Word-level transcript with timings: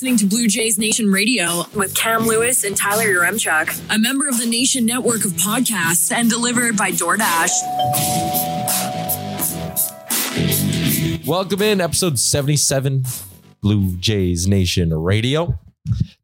Listening 0.00 0.16
to 0.16 0.24
Blue 0.24 0.48
Jays 0.48 0.78
Nation 0.78 1.12
Radio 1.12 1.64
with 1.74 1.94
Cam 1.94 2.26
Lewis 2.26 2.64
and 2.64 2.74
Tyler 2.74 3.04
Yaremchuk, 3.04 3.94
a 3.94 3.98
member 3.98 4.28
of 4.28 4.38
the 4.38 4.46
Nation 4.46 4.86
network 4.86 5.26
of 5.26 5.32
podcasts 5.32 6.10
and 6.10 6.30
delivered 6.30 6.74
by 6.74 6.90
DoorDash. 6.90 7.50
Welcome 11.26 11.60
in 11.60 11.82
episode 11.82 12.18
77, 12.18 13.04
Blue 13.60 13.94
Jays 13.96 14.46
Nation 14.48 14.94
Radio. 14.94 15.58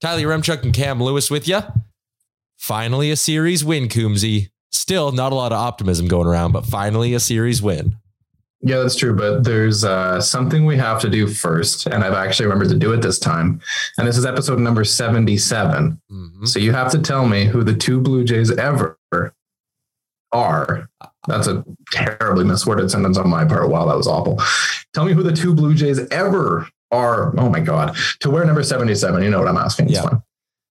Tyler 0.01 0.23
Remchuk 0.23 0.63
and 0.63 0.73
Cam 0.73 1.03
Lewis 1.03 1.31
with 1.31 1.47
you. 1.47 1.61
Finally, 2.57 3.11
a 3.11 3.17
series 3.17 3.63
win, 3.63 3.89
Coombsy. 3.89 4.49
Still 4.73 5.13
not 5.13 5.33
a 5.33 5.35
lot 5.35 5.53
of 5.53 5.59
optimism 5.59 6.09
going 6.09 6.27
around, 6.27 6.53
but 6.53 6.65
finally 6.65 7.13
a 7.13 7.21
series 7.21 7.61
win. 7.61 7.97
Yeah, 8.63 8.79
that's 8.79 8.97
true. 8.97 9.15
But 9.15 9.45
there's 9.45 9.85
uh, 9.85 10.21
something 10.21 10.65
we 10.65 10.77
have 10.79 11.01
to 11.03 11.11
do 11.11 11.27
first. 11.27 11.87
And 11.87 12.03
I've 12.03 12.15
actually 12.15 12.47
remembered 12.47 12.71
to 12.71 12.77
do 12.79 12.93
it 12.93 13.03
this 13.03 13.19
time. 13.19 13.61
And 13.99 14.09
this 14.09 14.17
is 14.17 14.25
episode 14.27 14.59
number 14.59 14.83
77. 14.85 16.01
Mhm. 16.11 16.49
So 16.49 16.59
you 16.59 16.73
have 16.73 16.91
to 16.93 16.99
tell 16.99 17.27
me 17.27 17.45
who 17.45 17.63
the 17.63 17.75
two 17.75 18.01
Blue 18.01 18.25
Jays 18.25 18.51
ever 18.51 18.99
are. 20.33 20.89
That's 21.29 21.47
a 21.47 21.65
terribly 21.93 22.45
misworded 22.45 22.91
sentence 22.91 23.19
on 23.19 23.29
my 23.29 23.45
part. 23.45 23.69
Wow, 23.69 23.87
that 23.87 23.97
was 23.97 24.07
awful. 24.07 24.41
Tell 24.95 25.05
me 25.05 25.13
who 25.13 25.23
the 25.23 25.33
two 25.33 25.55
Blue 25.55 25.75
Jays 25.75 26.01
ever 26.11 26.69
are. 26.91 27.39
Oh 27.39 27.49
my 27.49 27.61
God. 27.61 27.97
To 28.21 28.31
wear 28.31 28.45
number 28.45 28.63
77. 28.63 29.23
You 29.23 29.31
know 29.31 29.39
what 29.39 29.49
I'm 29.49 29.57
asking. 29.59 29.89
Yeah. 29.89 30.03
fine. 30.03 30.23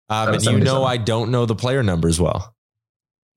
Uh, 0.09 0.31
but 0.31 0.43
you 0.43 0.59
know 0.59 0.83
I 0.83 0.97
don't 0.97 1.31
know 1.31 1.45
the 1.45 1.55
player 1.55 1.81
numbers 1.81 2.19
well. 2.21 2.53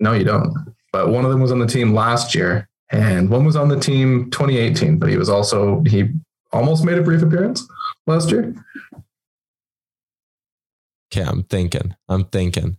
No, 0.01 0.13
you 0.13 0.25
don't. 0.25 0.75
But 0.93 1.09
one 1.11 1.25
of 1.25 1.31
them 1.31 1.41
was 1.41 1.51
on 1.51 1.59
the 1.59 1.67
team 1.67 1.95
last 1.95 2.35
year, 2.35 2.69
and 2.91 3.29
one 3.31 3.45
was 3.45 3.57
on 3.57 3.69
the 3.69 3.79
team 3.79 4.31
2018. 4.31 4.99
But 4.99 5.09
he 5.11 5.17
was 5.17 5.29
also 5.29 5.83
he 5.87 6.09
almost 6.53 6.85
made 6.85 6.99
a 6.99 7.03
brief 7.03 7.23
appearance 7.23 7.67
last 8.07 8.31
year. 8.31 8.55
Okay, 11.13 11.27
I'm 11.27 11.43
thinking. 11.45 11.95
I'm 12.09 12.25
thinking. 12.25 12.77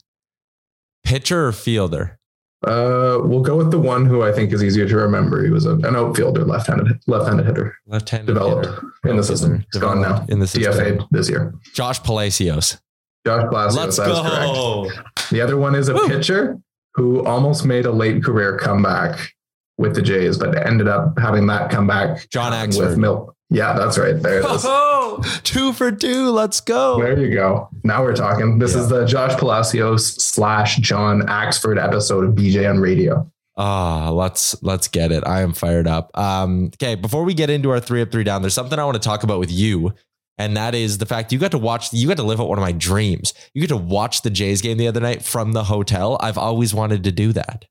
Pitcher 1.04 1.48
or 1.48 1.52
fielder? 1.52 2.20
Uh, 2.68 3.18
we'll 3.24 3.42
go 3.42 3.56
with 3.56 3.72
the 3.72 3.80
one 3.80 4.06
who 4.06 4.22
I 4.22 4.34
think 4.34 4.52
is 4.52 4.62
easier 4.62 4.88
to 4.88 4.96
remember. 4.98 5.44
He 5.44 5.50
was 5.50 5.66
a, 5.66 5.76
an 5.76 5.96
outfielder, 5.96 6.44
left-handed 6.44 7.00
left-handed 7.08 7.46
hitter, 7.46 7.78
Left-handed 7.88 8.28
developed 8.34 8.66
hitter. 8.66 8.82
in 9.06 9.16
the 9.16 9.24
system. 9.24 9.66
He's 9.72 9.82
gone 9.82 10.02
now. 10.02 10.26
In 10.28 10.40
the 10.40 10.48
system. 10.48 10.74
DFA 10.74 11.08
this 11.10 11.30
year. 11.30 11.54
Josh 11.74 12.04
Palacios. 12.04 12.78
Josh 13.26 13.48
Palacios. 13.50 13.76
Let's 13.78 13.98
go. 13.98 14.90
correct. 14.90 15.30
The 15.30 15.40
other 15.42 15.56
one 15.56 15.74
is 15.74 15.88
a 15.88 15.94
Woo. 15.94 16.08
pitcher 16.10 16.60
who 16.96 17.24
almost 17.26 17.66
made 17.66 17.86
a 17.86 17.92
late 17.92 18.24
career 18.24 18.58
comeback 18.58 19.32
with 19.80 19.96
the 19.96 20.02
Jays, 20.02 20.38
but 20.38 20.56
ended 20.68 20.90
up 20.90 21.18
having 21.18 21.48
that 21.48 21.72
comeback 21.72 22.30
John 22.30 22.52
Axford. 22.52 22.90
with 22.90 22.98
Milk. 22.98 23.34
Yeah, 23.50 23.74
that's 23.74 23.98
right. 23.98 24.22
There 24.22 24.40
it 24.40 24.46
is. 24.46 24.64
Oh, 24.66 25.24
two 25.44 25.74
for 25.74 25.92
two. 25.92 26.30
Let's 26.30 26.60
go. 26.60 27.02
There 27.02 27.18
you 27.18 27.34
go. 27.34 27.70
Now 27.84 28.04
we're 28.04 28.16
talking. 28.16 28.60
This 28.60 28.76
is 28.76 28.90
the 28.90 29.06
Josh 29.06 29.40
Palacios 29.40 30.06
slash 30.22 30.78
John 30.78 31.22
Axford 31.22 31.84
episode 31.84 32.26
of 32.26 32.36
BJN 32.36 32.82
Radio. 32.82 33.32
Ah, 33.58 34.10
let's 34.10 34.62
let's 34.62 34.88
get 34.90 35.12
it. 35.12 35.26
I 35.26 35.42
am 35.42 35.54
fired 35.54 35.88
up. 35.88 36.16
Um, 36.16 36.72
okay, 36.76 36.96
before 36.96 37.24
we 37.24 37.34
get 37.34 37.50
into 37.50 37.72
our 37.72 37.80
three 37.80 38.02
up, 38.02 38.12
three 38.12 38.24
down, 38.26 38.42
there's 38.42 38.54
something 38.54 38.78
I 38.78 38.84
want 38.84 39.02
to 39.02 39.08
talk 39.08 39.24
about 39.24 39.40
with 39.40 39.52
you, 39.52 39.94
and 40.38 40.56
that 40.58 40.76
is 40.76 40.98
the 40.98 41.06
fact 41.06 41.32
you 41.32 41.40
got 41.40 41.52
to 41.52 41.58
watch. 41.58 41.92
You 41.94 42.08
got 42.08 42.18
to 42.18 42.24
live 42.24 42.42
out 42.42 42.50
one 42.50 42.58
of 42.58 42.62
my 42.64 42.74
dreams. 42.74 43.34
You 43.54 43.62
get 43.62 43.70
to 43.70 43.78
watch 43.78 44.22
the 44.22 44.30
Jays 44.30 44.62
game 44.62 44.78
the 44.78 44.88
other 44.88 45.00
night 45.00 45.24
from 45.24 45.54
the 45.54 45.64
hotel. 45.64 46.18
I've 46.20 46.38
always 46.38 46.74
wanted 46.74 47.04
to 47.06 47.12
do 47.12 47.34
that. 47.34 47.66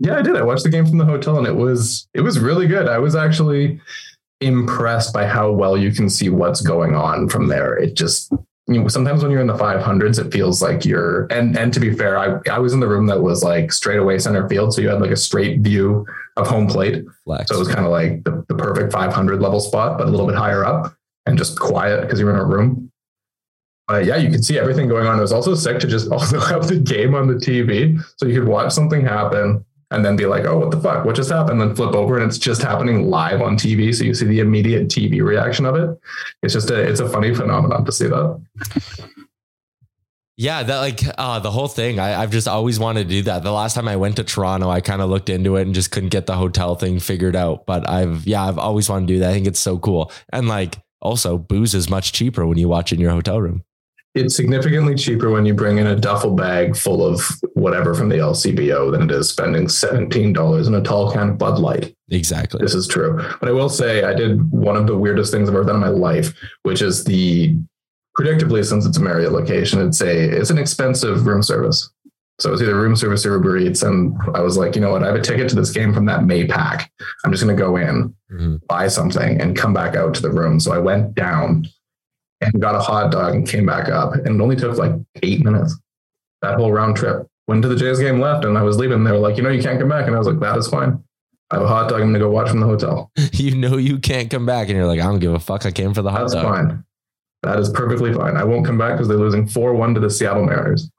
Yeah, 0.00 0.18
I 0.18 0.22
did. 0.22 0.36
I 0.36 0.42
watched 0.42 0.64
the 0.64 0.70
game 0.70 0.86
from 0.86 0.98
the 0.98 1.04
hotel 1.04 1.38
and 1.38 1.46
it 1.46 1.54
was 1.54 2.08
it 2.14 2.20
was 2.20 2.38
really 2.38 2.66
good. 2.66 2.88
I 2.88 2.98
was 2.98 3.14
actually 3.14 3.80
impressed 4.40 5.14
by 5.14 5.26
how 5.26 5.52
well 5.52 5.76
you 5.76 5.92
can 5.92 6.10
see 6.10 6.28
what's 6.28 6.60
going 6.60 6.94
on 6.94 7.28
from 7.28 7.46
there. 7.46 7.76
It 7.76 7.94
just 7.94 8.32
you 8.66 8.80
know, 8.80 8.88
sometimes 8.88 9.22
when 9.22 9.30
you're 9.30 9.42
in 9.42 9.46
the 9.46 9.54
500s, 9.54 10.18
it 10.18 10.32
feels 10.32 10.62
like 10.62 10.86
you're, 10.86 11.26
and, 11.26 11.56
and 11.56 11.72
to 11.74 11.80
be 11.80 11.92
fair, 11.92 12.18
I, 12.18 12.38
I 12.50 12.58
was 12.58 12.72
in 12.72 12.80
the 12.80 12.88
room 12.88 13.06
that 13.08 13.20
was 13.20 13.44
like 13.44 13.70
straight 13.70 13.98
away 13.98 14.18
center 14.18 14.48
field. 14.48 14.72
So 14.72 14.80
you 14.80 14.88
had 14.88 15.02
like 15.02 15.10
a 15.10 15.16
straight 15.16 15.60
view 15.60 16.06
of 16.38 16.46
home 16.46 16.66
plate. 16.66 17.04
Flex. 17.24 17.48
So 17.48 17.56
it 17.56 17.58
was 17.58 17.68
kind 17.68 17.84
of 17.84 17.92
like 17.92 18.24
the, 18.24 18.42
the 18.48 18.54
perfect 18.54 18.90
500 18.90 19.40
level 19.42 19.60
spot, 19.60 19.98
but 19.98 20.08
a 20.08 20.10
little 20.10 20.26
bit 20.26 20.36
higher 20.36 20.64
up 20.64 20.94
and 21.26 21.36
just 21.36 21.58
quiet 21.58 22.02
because 22.02 22.18
you're 22.18 22.30
in 22.30 22.36
a 22.36 22.44
room. 22.44 22.90
But 23.86 24.06
yeah, 24.06 24.16
you 24.16 24.30
could 24.30 24.46
see 24.46 24.58
everything 24.58 24.88
going 24.88 25.06
on. 25.06 25.18
It 25.18 25.22
was 25.22 25.32
also 25.32 25.54
sick 25.54 25.78
to 25.80 25.86
just 25.86 26.10
also 26.12 26.40
have 26.40 26.66
the 26.66 26.78
game 26.78 27.14
on 27.14 27.28
the 27.28 27.34
TV. 27.34 28.02
So 28.16 28.26
you 28.26 28.40
could 28.40 28.48
watch 28.48 28.72
something 28.72 29.04
happen 29.04 29.62
and 29.94 30.04
then 30.04 30.16
be 30.16 30.26
like, 30.26 30.44
oh, 30.44 30.58
what 30.58 30.70
the 30.70 30.80
fuck? 30.80 31.04
What 31.04 31.16
just 31.16 31.30
happened? 31.30 31.60
Then 31.60 31.74
flip 31.74 31.94
over 31.94 32.18
and 32.18 32.26
it's 32.26 32.38
just 32.38 32.62
happening 32.62 33.08
live 33.08 33.40
on 33.40 33.56
TV. 33.56 33.94
So 33.94 34.04
you 34.04 34.14
see 34.14 34.26
the 34.26 34.40
immediate 34.40 34.88
TV 34.88 35.22
reaction 35.22 35.64
of 35.66 35.76
it. 35.76 35.98
It's 36.42 36.52
just 36.52 36.70
a, 36.70 36.80
it's 36.80 37.00
a 37.00 37.08
funny 37.08 37.34
phenomenon 37.34 37.84
to 37.84 37.92
see 37.92 38.08
that. 38.08 38.40
Yeah, 40.36 40.64
that 40.64 40.78
like 40.78 41.00
uh, 41.16 41.38
the 41.38 41.52
whole 41.52 41.68
thing. 41.68 42.00
I, 42.00 42.20
I've 42.20 42.32
just 42.32 42.48
always 42.48 42.80
wanted 42.80 43.04
to 43.04 43.08
do 43.08 43.22
that. 43.22 43.44
The 43.44 43.52
last 43.52 43.74
time 43.74 43.86
I 43.86 43.94
went 43.94 44.16
to 44.16 44.24
Toronto, 44.24 44.68
I 44.68 44.80
kind 44.80 45.00
of 45.00 45.08
looked 45.08 45.28
into 45.28 45.56
it 45.56 45.62
and 45.62 45.74
just 45.74 45.92
couldn't 45.92 46.08
get 46.08 46.26
the 46.26 46.34
hotel 46.34 46.74
thing 46.74 46.98
figured 46.98 47.36
out. 47.36 47.66
But 47.66 47.88
I've 47.88 48.26
yeah, 48.26 48.44
I've 48.44 48.58
always 48.58 48.88
wanted 48.88 49.06
to 49.06 49.14
do 49.14 49.18
that. 49.20 49.30
I 49.30 49.32
think 49.32 49.46
it's 49.46 49.60
so 49.60 49.78
cool. 49.78 50.10
And 50.32 50.48
like 50.48 50.78
also, 51.00 51.38
booze 51.38 51.74
is 51.74 51.88
much 51.88 52.12
cheaper 52.12 52.46
when 52.46 52.58
you 52.58 52.68
watch 52.68 52.92
in 52.92 52.98
your 52.98 53.12
hotel 53.12 53.40
room. 53.40 53.62
It's 54.14 54.36
significantly 54.36 54.94
cheaper 54.94 55.28
when 55.30 55.44
you 55.44 55.54
bring 55.54 55.78
in 55.78 55.88
a 55.88 55.96
duffel 55.96 56.34
bag 56.34 56.76
full 56.76 57.04
of 57.04 57.20
whatever 57.54 57.94
from 57.94 58.08
the 58.08 58.16
LCBO 58.18 58.92
than 58.92 59.02
it 59.02 59.10
is 59.10 59.28
spending 59.28 59.66
$17 59.66 60.66
in 60.68 60.74
a 60.74 60.80
tall 60.82 61.10
can 61.10 61.30
of 61.30 61.38
Bud 61.38 61.58
Light. 61.58 61.94
Exactly. 62.10 62.60
This 62.62 62.74
is 62.74 62.86
true. 62.86 63.16
But 63.40 63.48
I 63.48 63.52
will 63.52 63.68
say 63.68 64.04
I 64.04 64.14
did 64.14 64.50
one 64.52 64.76
of 64.76 64.86
the 64.86 64.96
weirdest 64.96 65.32
things 65.32 65.48
I've 65.48 65.54
ever 65.56 65.64
done 65.64 65.76
in 65.76 65.80
my 65.80 65.88
life, 65.88 66.32
which 66.62 66.80
is 66.80 67.02
the 67.04 67.56
predictably, 68.16 68.64
since 68.64 68.86
it's 68.86 68.98
a 68.98 69.02
Marriott 69.02 69.32
location, 69.32 69.80
it's 69.84 70.00
a 70.00 70.16
it's 70.38 70.50
an 70.50 70.58
expensive 70.58 71.26
room 71.26 71.42
service. 71.42 71.90
So 72.40 72.52
it's 72.52 72.62
either 72.62 72.76
room 72.80 72.94
service 72.96 73.24
or 73.26 73.32
Uber 73.34 73.56
Eats. 73.58 73.82
And 73.82 74.16
I 74.34 74.40
was 74.42 74.56
like, 74.56 74.74
you 74.76 74.80
know 74.80 74.90
what? 74.90 75.02
I 75.02 75.06
have 75.06 75.14
a 75.16 75.20
ticket 75.20 75.48
to 75.50 75.56
this 75.56 75.70
game 75.70 75.92
from 75.92 76.04
that 76.06 76.24
May 76.24 76.46
pack. 76.46 76.90
I'm 77.24 77.32
just 77.32 77.42
gonna 77.42 77.56
go 77.56 77.76
in, 77.76 78.14
Mhm. 78.32 78.60
buy 78.68 78.86
something, 78.88 79.40
and 79.40 79.56
come 79.56 79.72
back 79.72 79.96
out 79.96 80.14
to 80.14 80.22
the 80.22 80.30
room. 80.30 80.60
So 80.60 80.72
I 80.72 80.78
went 80.78 81.14
down 81.16 81.66
and 82.40 82.60
got 82.60 82.74
a 82.74 82.80
hot 82.80 83.10
dog 83.12 83.34
and 83.34 83.48
came 83.48 83.66
back 83.66 83.88
up. 83.88 84.14
And 84.14 84.26
it 84.40 84.42
only 84.42 84.56
took 84.56 84.76
like 84.76 84.92
eight 85.22 85.44
minutes. 85.44 85.76
That 86.42 86.56
whole 86.56 86.72
round 86.72 86.96
trip. 86.96 87.26
Went 87.46 87.62
to 87.62 87.68
the 87.68 87.76
Jays 87.76 87.98
game 87.98 88.20
left 88.20 88.44
and 88.44 88.56
I 88.56 88.62
was 88.62 88.78
leaving. 88.78 89.04
They 89.04 89.12
were 89.12 89.18
like, 89.18 89.36
you 89.36 89.42
know, 89.42 89.50
you 89.50 89.62
can't 89.62 89.78
come 89.78 89.88
back. 89.88 90.06
And 90.06 90.14
I 90.14 90.18
was 90.18 90.26
like, 90.26 90.40
that 90.40 90.56
is 90.56 90.68
fine. 90.68 91.02
I 91.50 91.56
have 91.56 91.64
a 91.64 91.68
hot 91.68 91.90
dog. 91.90 92.00
I'm 92.00 92.08
gonna 92.08 92.18
go 92.18 92.30
watch 92.30 92.48
from 92.48 92.60
the 92.60 92.66
hotel. 92.66 93.10
You 93.32 93.54
know 93.56 93.76
you 93.76 93.98
can't 93.98 94.30
come 94.30 94.46
back, 94.46 94.68
and 94.68 94.76
you're 94.76 94.86
like, 94.86 95.00
I 95.00 95.04
don't 95.04 95.18
give 95.18 95.34
a 95.34 95.38
fuck. 95.38 95.66
I 95.66 95.70
came 95.70 95.92
for 95.92 96.00
the 96.02 96.10
hot 96.10 96.20
That's 96.20 96.32
dog. 96.34 96.44
fine. 96.44 96.84
That 97.42 97.58
is 97.58 97.68
perfectly 97.68 98.12
fine. 98.14 98.36
I 98.38 98.44
won't 98.44 98.64
come 98.64 98.78
back 98.78 98.92
because 98.92 99.06
they're 99.08 99.18
losing 99.18 99.46
4 99.46 99.74
1 99.74 99.94
to 99.94 100.00
the 100.00 100.08
Seattle 100.08 100.44
Mariners. 100.46 100.90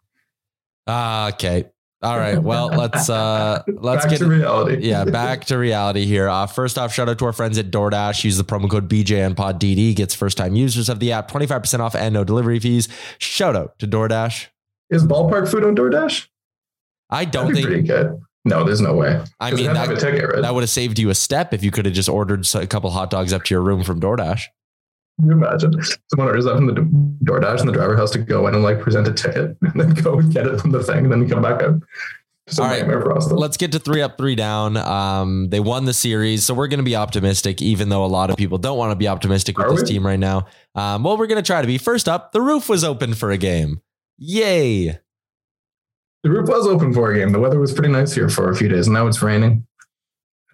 Ah, 0.85 1.29
okay. 1.29 1.65
All 2.05 2.19
right. 2.19 2.37
Well, 2.37 2.67
let's 2.67 3.09
uh 3.09 3.63
let's 3.67 4.05
Back 4.05 4.11
get 4.11 4.17
to 4.19 4.27
reality. 4.27 4.87
yeah, 4.87 5.05
back 5.05 5.45
to 5.45 5.57
reality 5.57 6.05
here. 6.05 6.29
Uh, 6.29 6.45
first 6.45 6.77
off, 6.77 6.93
shout 6.93 7.09
out 7.09 7.17
to 7.17 7.25
our 7.25 7.33
friends 7.33 7.57
at 7.57 7.71
DoorDash. 7.71 8.23
Use 8.23 8.37
the 8.37 8.43
promo 8.43 8.69
code 8.69 8.87
BJNPodDD. 8.87 9.95
Gets 9.95 10.13
first 10.13 10.37
time 10.37 10.55
users 10.55 10.87
of 10.87 10.99
the 10.99 11.11
app 11.11 11.31
25% 11.31 11.79
off 11.79 11.95
and 11.95 12.13
no 12.13 12.23
delivery 12.23 12.59
fees. 12.59 12.87
Shout 13.17 13.55
out 13.55 13.79
to 13.79 13.87
DoorDash. 13.87 14.47
Is 14.91 15.03
ballpark 15.03 15.49
food 15.49 15.63
on 15.63 15.75
DoorDash? 15.75 16.27
I 17.09 17.25
don't 17.25 17.53
be 17.53 17.63
pretty 17.63 17.77
think 17.77 17.87
good. 17.87 18.19
No, 18.45 18.63
there's 18.63 18.81
no 18.81 18.93
way. 18.93 19.23
I 19.39 19.49
mean, 19.51 19.65
they 19.65 19.79
have 19.79 19.89
to 19.89 19.95
that, 19.95 19.99
ticket, 19.99 20.29
right? 20.29 20.41
that 20.43 20.53
would 20.53 20.61
have 20.61 20.69
saved 20.69 20.99
you 20.99 21.09
a 21.09 21.15
step 21.15 21.53
if 21.53 21.63
you 21.63 21.71
could 21.71 21.85
have 21.85 21.95
just 21.95 22.07
ordered 22.07 22.45
a 22.53 22.67
couple 22.67 22.91
hot 22.91 23.09
dogs 23.09 23.33
up 23.33 23.43
to 23.45 23.53
your 23.55 23.61
room 23.61 23.83
from 23.83 23.99
DoorDash. 23.99 24.43
Can 25.19 25.27
you 25.29 25.31
imagine? 25.33 25.71
Someone 26.09 26.27
orders 26.27 26.45
that 26.45 26.55
from 26.55 26.65
the 26.67 26.73
DoorDash 27.23 27.59
and 27.61 27.69
the 27.69 27.73
driver 27.73 27.95
has 27.95 28.11
to 28.11 28.19
go 28.19 28.47
in 28.47 28.53
and 28.55 28.63
like 28.63 28.79
present 28.81 29.07
a 29.07 29.13
ticket 29.13 29.55
and 29.61 29.73
then 29.79 29.93
go 29.93 30.19
and 30.19 30.33
get 30.33 30.45
it 30.45 30.59
from 30.59 30.71
the 30.71 30.83
thing 30.83 31.05
and 31.05 31.11
then 31.11 31.29
come 31.29 31.41
back 31.41 31.61
out. 31.63 31.79
Just 32.47 32.59
All 32.59 32.67
right. 32.67 32.79
nightmare 32.79 33.01
for 33.01 33.17
us. 33.17 33.27
though. 33.27 33.35
Let's 33.35 33.57
get 33.57 33.71
to 33.71 33.79
three 33.79 34.01
up, 34.01 34.17
three 34.19 34.35
down. 34.35 34.77
Um, 34.77 35.49
they 35.49 35.59
won 35.59 35.85
the 35.85 35.93
series, 35.93 36.43
so 36.43 36.53
we're 36.53 36.67
going 36.67 36.77
to 36.79 36.83
be 36.83 36.95
optimistic, 36.95 37.59
even 37.61 37.89
though 37.89 38.05
a 38.05 38.07
lot 38.07 38.29
of 38.29 38.35
people 38.37 38.57
don't 38.59 38.77
want 38.77 38.91
to 38.91 38.95
be 38.95 39.07
optimistic 39.07 39.57
with 39.57 39.65
Are 39.67 39.71
this 39.71 39.81
we? 39.81 39.87
team 39.95 40.05
right 40.05 40.19
now. 40.19 40.45
Um, 40.75 41.03
well, 41.03 41.17
we're 41.17 41.25
going 41.27 41.41
to 41.41 41.47
try 41.47 41.61
to 41.61 41.65
be. 41.67 41.79
First 41.79 42.07
up, 42.07 42.33
the 42.33 42.41
roof 42.41 42.69
was 42.69 42.83
open 42.83 43.15
for 43.15 43.31
a 43.31 43.37
game. 43.37 43.81
Yay! 44.19 44.99
The 46.23 46.29
roof 46.29 46.47
was 46.49 46.67
open 46.67 46.93
for 46.93 47.11
a 47.11 47.17
game. 47.17 47.31
The 47.31 47.39
weather 47.39 47.59
was 47.59 47.73
pretty 47.73 47.89
nice 47.91 48.13
here 48.13 48.29
for 48.29 48.49
a 48.51 48.55
few 48.55 48.67
days. 48.67 48.85
and 48.87 48.93
Now 48.93 49.07
it's 49.07 49.21
raining. 49.23 49.65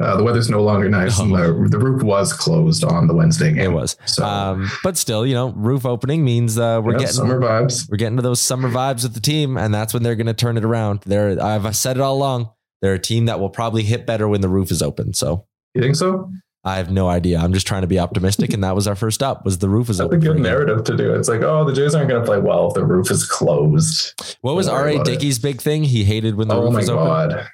Uh, 0.01 0.15
the 0.18 0.24
weather's 0.24 0.50
no 0.50 0.62
longer 0.63 0.89
nice, 0.89 1.19
and 1.19 1.33
the, 1.33 1.68
the 1.69 1.77
roof 1.80 2.01
was 2.03 2.33
closed 2.33 2.83
on 2.83 3.07
the 3.07 3.13
Wednesday 3.13 3.50
game. 3.53 3.59
It 3.59 3.71
was, 3.71 3.95
So, 4.06 4.25
um, 4.25 4.69
but 4.83 4.98
still, 4.98 5.25
you 5.25 5.33
know, 5.33 5.50
roof 5.51 5.86
opening 5.86 6.24
means 6.25 6.57
uh, 6.57 6.81
we're 6.83 6.94
yeah, 6.94 7.00
getting 7.00 7.13
summer 7.13 7.39
vibes. 7.39 7.89
we're 7.89 7.98
getting 7.98 8.15
to 8.18 8.21
those 8.24 8.39
summer 8.42 8.69
vibes 8.69 9.03
with 9.03 9.13
the 9.13 9.19
team, 9.21 9.57
and 9.57 9.74
that's 9.74 9.94
when 9.94 10.03
they're 10.03 10.15
going 10.15 10.27
to 10.27 10.33
turn 10.33 10.57
it 10.57 10.65
around. 10.65 11.01
They're 11.06 11.42
I've 11.42 11.75
said 11.75 11.98
it 11.98 12.01
all 12.01 12.15
along. 12.18 12.50
They're 12.81 12.94
a 12.95 13.00
team 13.00 13.25
that 13.27 13.39
will 13.39 13.50
probably 13.50 13.83
hit 13.83 14.06
better 14.07 14.27
when 14.27 14.42
the 14.42 14.50
roof 14.50 14.71
is 14.71 14.81
open. 14.81 15.13
So 15.13 15.45
You 15.75 15.81
think 15.83 15.95
so? 15.95 16.31
I 16.63 16.75
have 16.77 16.92
no 16.92 17.09
idea. 17.09 17.39
I'm 17.39 17.53
just 17.53 17.65
trying 17.65 17.81
to 17.81 17.88
be 17.88 17.98
optimistic, 17.98 18.53
and 18.53 18.63
that 18.63 18.75
was 18.75 18.88
our 18.88 18.95
first 18.95 19.24
up. 19.24 19.45
Was 19.45 19.57
the 19.57 19.68
roof 19.69 19.89
is 19.89 19.98
That's 19.98 20.06
a 20.06 20.07
open? 20.09 20.19
good 20.19 20.31
a 20.31 20.33
game. 20.36 20.44
narrative 20.44 20.83
to 20.83 20.95
do. 20.95 21.13
It's 21.15 21.27
like, 21.27 21.42
oh, 21.42 21.65
the 21.65 21.74
Jays 21.74 21.95
aren't 21.95 22.07
going 22.09 22.21
to 22.21 22.25
play 22.25 22.38
well 22.39 22.68
if 22.68 22.75
the 22.75 22.86
roof 22.86 23.09
is 23.09 23.27
closed. 23.27 24.13
What 24.42 24.56
was 24.56 24.68
R.A. 24.68 25.03
Dickey's 25.03 25.39
big 25.39 25.59
thing? 25.62 25.83
He 25.83 26.03
hated 26.03 26.36
when 26.36 26.48
the 26.50 26.56
oh 26.56 26.63
roof 26.65 26.74
my 26.74 26.80
was 26.80 26.89
open. 26.89 27.06
god 27.07 27.48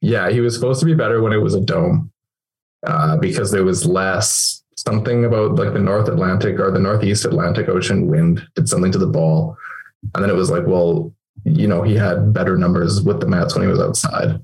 yeah 0.00 0.30
he 0.30 0.40
was 0.40 0.54
supposed 0.54 0.80
to 0.80 0.86
be 0.86 0.94
better 0.94 1.22
when 1.22 1.32
it 1.32 1.42
was 1.42 1.54
a 1.54 1.60
dome 1.60 2.10
uh, 2.86 3.16
because 3.16 3.50
there 3.50 3.64
was 3.64 3.86
less 3.86 4.62
something 4.76 5.24
about 5.24 5.56
like 5.56 5.72
the 5.72 5.78
north 5.78 6.08
atlantic 6.08 6.58
or 6.58 6.70
the 6.70 6.78
northeast 6.78 7.24
atlantic 7.24 7.68
ocean 7.68 8.06
wind 8.06 8.46
did 8.54 8.68
something 8.68 8.92
to 8.92 8.98
the 8.98 9.06
ball. 9.06 9.56
And 10.14 10.22
then 10.22 10.30
it 10.30 10.36
was 10.36 10.50
like 10.50 10.66
well 10.66 11.12
you 11.44 11.66
know 11.66 11.82
he 11.82 11.94
had 11.96 12.32
better 12.32 12.56
numbers 12.56 13.02
with 13.02 13.20
the 13.20 13.26
Mets 13.26 13.54
when 13.54 13.64
he 13.64 13.70
was 13.70 13.80
outside 13.80 14.40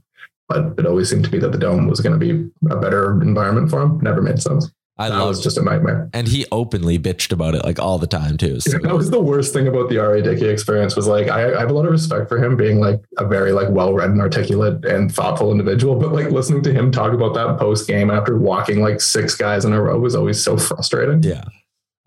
but 0.49 0.75
it 0.79 0.87
always 0.87 1.09
seemed 1.09 1.25
to 1.25 1.31
be 1.31 1.39
that 1.39 1.53
the 1.53 1.59
dome 1.59 1.87
was 1.87 2.01
going 2.01 2.19
to 2.19 2.19
be 2.19 2.51
a 2.71 2.77
better 2.77 3.23
environment 3.23 3.71
for 3.71 3.81
him. 3.81 3.99
Never 4.01 4.21
made 4.21 4.43
sense 4.43 4.71
I 4.97 5.09
that 5.09 5.25
was 5.25 5.43
just 5.43 5.59
a 5.59 5.63
nightmare 5.63 6.09
and 6.13 6.29
he 6.29 6.47
openly 6.53 7.01
bitched 7.01 7.33
about 7.33 7.55
it 7.57 7.65
like 7.65 7.81
all 7.81 7.99
the 7.99 8.07
time 8.07 8.37
too. 8.37 8.61
So 8.61 8.79
that 8.79 8.95
was 8.95 9.11
the 9.11 9.21
worst 9.21 9.53
thing 9.53 9.67
about 9.67 9.89
the 9.89 9.99
R.A. 9.99 10.23
Dickey 10.23 10.47
experience 10.49 10.95
was 10.95 11.09
like 11.09 11.29
I, 11.29 11.55
I 11.55 11.61
have 11.61 11.71
a 11.71 11.73
lot 11.73 11.85
of 11.85 11.91
respect 11.91 12.29
for 12.29 12.39
him 12.39 12.57
being 12.57 12.79
like 12.79 13.03
a 13.19 13.27
very 13.27 13.53
like 13.53 13.69
well-read 13.71 14.11
and 14.11 14.21
articulate 14.21 14.85
and 14.85 15.13
thoughtful 15.13 15.51
individual, 15.51 15.97
but 15.97 16.13
like 16.13 16.31
listening 16.31 16.63
to 16.63 16.73
him 16.73 16.93
talk 16.93 17.13
about 17.13 17.35
that 17.35 17.59
post 17.59 17.89
game 17.89 18.11
after 18.11 18.39
walking 18.39 18.81
like 18.81 19.01
six 19.01 19.35
guys 19.35 19.65
in 19.65 19.73
a 19.73 19.83
row 19.83 19.99
was 19.99 20.15
always 20.15 20.43
so 20.43 20.57
frustrating. 20.57 21.23
yeah. 21.23 21.43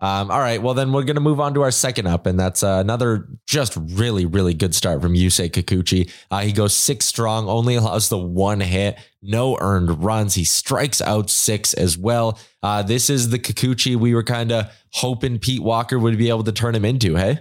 Um, 0.00 0.30
all 0.30 0.38
right. 0.38 0.62
Well, 0.62 0.74
then 0.74 0.92
we're 0.92 1.02
going 1.02 1.16
to 1.16 1.20
move 1.20 1.40
on 1.40 1.54
to 1.54 1.62
our 1.62 1.72
second 1.72 2.06
up, 2.06 2.26
and 2.26 2.38
that's 2.38 2.62
uh, 2.62 2.78
another 2.80 3.28
just 3.46 3.76
really, 3.76 4.26
really 4.26 4.54
good 4.54 4.74
start 4.74 5.02
from 5.02 5.14
Yusei 5.14 5.50
Kikuchi. 5.50 6.10
Uh, 6.30 6.40
he 6.40 6.52
goes 6.52 6.74
six 6.74 7.06
strong, 7.06 7.48
only 7.48 7.74
allows 7.74 8.08
the 8.08 8.18
one 8.18 8.60
hit, 8.60 8.96
no 9.22 9.58
earned 9.60 10.04
runs. 10.04 10.34
He 10.34 10.44
strikes 10.44 11.02
out 11.02 11.30
six 11.30 11.74
as 11.74 11.98
well. 11.98 12.38
Uh, 12.62 12.82
this 12.82 13.10
is 13.10 13.30
the 13.30 13.40
Kikuchi 13.40 13.96
we 13.96 14.14
were 14.14 14.22
kind 14.22 14.52
of 14.52 14.70
hoping 14.92 15.38
Pete 15.38 15.62
Walker 15.62 15.98
would 15.98 16.16
be 16.16 16.28
able 16.28 16.44
to 16.44 16.52
turn 16.52 16.76
him 16.76 16.84
into. 16.84 17.16
Hey, 17.16 17.40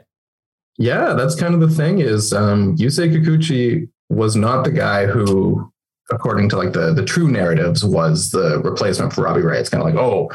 Yeah, 0.80 1.14
that's 1.14 1.36
kind 1.36 1.54
of 1.54 1.60
the 1.60 1.70
thing 1.70 2.00
is 2.00 2.34
um 2.34 2.76
Yusei 2.78 3.14
Kikuchi 3.14 3.88
was 4.10 4.36
not 4.36 4.64
the 4.64 4.72
guy 4.72 5.06
who, 5.06 5.72
according 6.12 6.50
to 6.50 6.58
like 6.58 6.74
the 6.74 6.94
the 6.94 7.06
true 7.06 7.30
narratives, 7.30 7.86
was 7.86 8.32
the 8.32 8.60
replacement 8.64 9.14
for 9.14 9.24
Robbie 9.26 9.42
Ray. 9.42 9.60
It's 9.60 9.70
kind 9.70 9.82
of 9.84 9.94
like, 9.94 10.02
oh, 10.04 10.30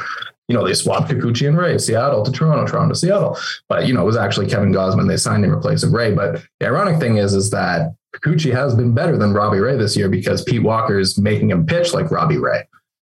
you 0.47 0.55
know, 0.55 0.65
they 0.65 0.73
swapped 0.73 1.09
Kikuchi 1.09 1.47
and 1.47 1.57
Ray, 1.57 1.77
Seattle 1.77 2.23
to 2.23 2.31
Toronto, 2.31 2.65
Toronto 2.65 2.93
to 2.93 2.99
Seattle. 2.99 3.37
But 3.69 3.87
you 3.87 3.93
know, 3.93 4.01
it 4.01 4.05
was 4.05 4.17
actually 4.17 4.47
Kevin 4.47 4.73
Gausman. 4.73 5.07
They 5.07 5.17
signed 5.17 5.45
him 5.45 5.51
replacing 5.51 5.91
Ray. 5.91 6.13
But 6.13 6.43
the 6.59 6.67
ironic 6.67 6.99
thing 6.99 7.17
is, 7.17 7.33
is 7.33 7.49
that 7.51 7.95
Kikuchi 8.15 8.53
has 8.53 8.75
been 8.75 8.93
better 8.93 9.17
than 9.17 9.33
Robbie 9.33 9.59
Ray 9.59 9.77
this 9.77 9.95
year 9.95 10.09
because 10.09 10.43
Pete 10.43 10.63
Walker 10.63 10.99
is 10.99 11.17
making 11.17 11.49
him 11.49 11.65
pitch 11.65 11.93
like 11.93 12.11
Robbie 12.11 12.37
Ray. 12.37 12.63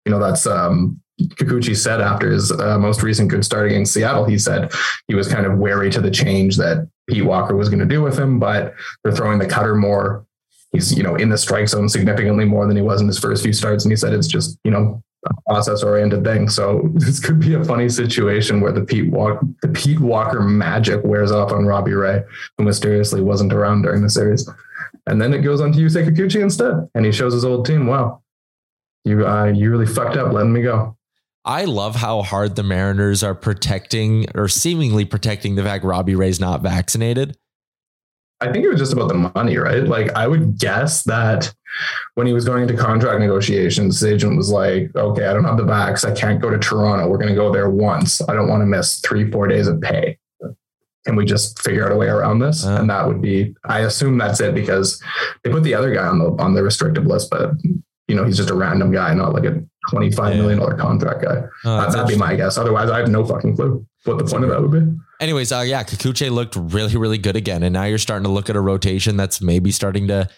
You 0.06 0.12
know, 0.12 0.20
that's 0.20 0.48
um 0.48 1.02
Kikuchi 1.20 1.76
said 1.76 2.02
after 2.02 2.32
his 2.32 2.52
uh, 2.52 2.78
most 2.78 3.02
recent 3.02 3.30
good 3.30 3.46
start 3.46 3.68
against 3.68 3.94
Seattle, 3.94 4.26
he 4.26 4.38
said 4.38 4.72
he 5.08 5.16
was 5.16 5.32
kind 5.32 5.46
of 5.46 5.58
wary 5.58 5.90
to 5.92 6.02
the 6.02 6.12
change 6.12 6.58
that 6.58 6.90
Pete 7.08 7.26
Walker 7.26 7.56
was 7.56 7.70
going 7.70 7.80
to 7.80 7.86
do 7.86 8.02
with 8.02 8.18
him, 8.18 8.40
but 8.40 8.74
they're 9.04 9.14
throwing 9.14 9.40
the 9.40 9.46
cutter 9.46 9.76
more. 9.76 10.26
He's, 10.72 10.96
you 10.96 11.04
know, 11.04 11.16
in 11.16 11.30
the 11.30 11.38
strike 11.38 11.70
zone 11.70 11.88
significantly 11.88 12.44
more 12.44 12.68
than 12.68 12.76
he 12.76 12.82
was 12.82 13.00
in 13.00 13.08
his 13.08 13.18
first 13.18 13.44
few 13.44 13.54
starts. 13.54 13.86
And 13.86 13.92
he 13.94 13.96
said 13.96 14.12
it's 14.12 14.28
just, 14.28 14.60
you 14.66 14.72
know, 14.72 15.02
process 15.48 15.83
oriented 15.83 16.24
thing. 16.24 16.50
So 16.50 16.89
this 16.94 17.19
could 17.19 17.39
be 17.39 17.54
a 17.54 17.63
funny 17.63 17.89
situation 17.89 18.62
where 18.62 18.72
the 18.72 18.83
Pete 18.83 19.12
Walker, 19.12 19.45
the 19.62 19.69
Pete 19.69 20.00
Walker 20.00 20.42
magic 20.42 21.04
wears 21.04 21.31
off 21.31 21.51
on 21.51 21.66
Robbie 21.66 21.94
Ray, 21.94 22.24
who 22.57 22.63
mysteriously 22.63 23.22
wasn't 23.22 23.54
around 23.54 23.83
during 23.83 24.01
the 24.01 24.10
series. 24.10 24.50
And 25.07 25.22
then 25.22 25.33
it 25.33 25.39
goes 25.39 25.62
on 25.62 25.72
to 25.74 25.80
Yusei 25.80 26.07
Kikuchi 26.07 26.42
instead. 26.42 26.89
And 26.95 27.06
he 27.06 27.12
shows 27.12 27.33
his 27.33 27.45
old 27.45 27.66
team, 27.66 27.88
wow, 27.88 28.22
you, 29.04 29.25
uh, 29.25 29.45
you 29.45 29.69
really 29.69 29.86
fucked 29.86 30.18
up 30.18 30.31
letting 30.31 30.54
me 30.54 30.62
go. 30.62 30.98
I 31.48 31.66
love 31.66 31.95
how 31.95 32.24
hard 32.24 32.56
the 32.56 32.63
Mariners 32.63 33.22
are 33.22 33.36
protecting 33.36 34.25
or 34.33 34.48
seemingly 34.48 35.06
protecting 35.06 35.54
the 35.54 35.62
fact 35.62 35.83
Robbie 35.83 36.16
Ray's 36.16 36.39
not 36.39 36.63
vaccinated. 36.63 37.38
I 38.42 38.52
think 38.52 38.66
it 38.66 38.70
was 38.70 38.80
just 38.80 38.94
about 38.94 39.08
the 39.08 39.32
money, 39.34 39.58
right? 39.58 39.84
Like 39.84 40.12
I 40.16 40.28
would 40.28 40.58
guess 40.60 41.04
that 41.04 41.54
when 42.16 42.28
he 42.28 42.34
was 42.34 42.46
going 42.46 42.64
into 42.64 42.76
contract 42.76 43.20
negotiations, 43.20 44.00
his 44.00 44.12
agent 44.14 44.36
was 44.38 44.50
like, 44.52 44.92
okay, 44.96 45.26
I 45.26 45.34
don't 45.34 45.46
have 45.46 45.58
the 45.58 45.64
backs. 45.64 46.04
I 46.04 46.14
can't 46.14 46.42
go 46.42 46.50
to 46.50 46.58
Toronto. 46.58 47.08
We're 47.08 47.18
going 47.18 47.30
to 47.30 47.36
go 47.36 47.52
there 47.52 47.70
once. 47.70 48.22
I 48.28 48.34
don't 48.34 48.48
want 48.50 48.62
to 48.62 48.66
miss 48.66 49.00
three, 49.00 49.32
four 49.32 49.48
days 49.48 49.68
of 49.68 49.82
pay. 49.82 50.18
Can 51.06 51.16
we 51.16 51.24
just 51.26 51.62
figure 51.62 51.86
out 51.86 51.92
a 51.92 51.96
way 51.96 52.08
around 52.08 52.40
this? 52.40 52.66
Uh. 52.66 52.78
and 52.80 52.90
that 52.90 53.08
would 53.08 53.22
be, 53.22 53.56
I 53.64 53.82
assume 53.82 54.18
that's 54.18 54.40
it 54.42 54.54
because 54.56 55.02
they 55.44 55.52
put 55.52 55.64
the 55.64 55.74
other 55.76 55.94
guy 55.94 56.06
on 56.08 56.20
the, 56.20 56.32
on 56.42 56.54
the 56.56 56.64
restricted 56.64 57.06
list, 57.08 57.30
but 57.30 57.52
you 58.08 58.16
know, 58.16 58.24
he's 58.26 58.38
just 58.38 58.50
a 58.52 58.56
random 58.56 58.92
guy, 58.92 59.14
not 59.14 59.34
like 59.34 59.46
a 59.46 59.64
twenty-five 59.90 60.36
Yeah. 60.36 60.42
million 60.42 60.60
dollar 60.60 60.76
contract 60.78 61.24
guy. 61.24 61.44
Uh, 61.64 61.82
That- 61.86 61.92
That'd 61.94 62.08
be 62.08 62.18
my 62.18 62.36
guess. 62.36 62.58
Otherwise 62.58 62.90
I 62.90 63.00
have 63.00 63.10
no 63.10 63.26
fucking 63.26 63.56
clue 63.56 63.86
what 64.06 64.18
the 64.18 64.25
point 64.25 64.44
of 64.44 64.50
that 64.50 64.62
would 64.62 64.72
be. 64.72 65.02
Anyways, 65.19 65.52
uh, 65.52 65.63
yeah, 65.66 65.84
Kikuchi 65.84 66.30
looked 66.30 66.56
really, 66.56 66.96
really 66.96 67.18
good 67.18 67.36
again. 67.36 67.63
And 67.63 67.74
now 67.74 67.86
you're 67.86 67.98
starting 67.98 68.25
to 68.25 68.31
look 68.31 68.50
at 68.50 68.56
a 68.56 68.62
rotation 68.62 69.18
that's 69.18 69.42
maybe 69.42 69.72
starting 69.72 70.07
to 70.07 70.30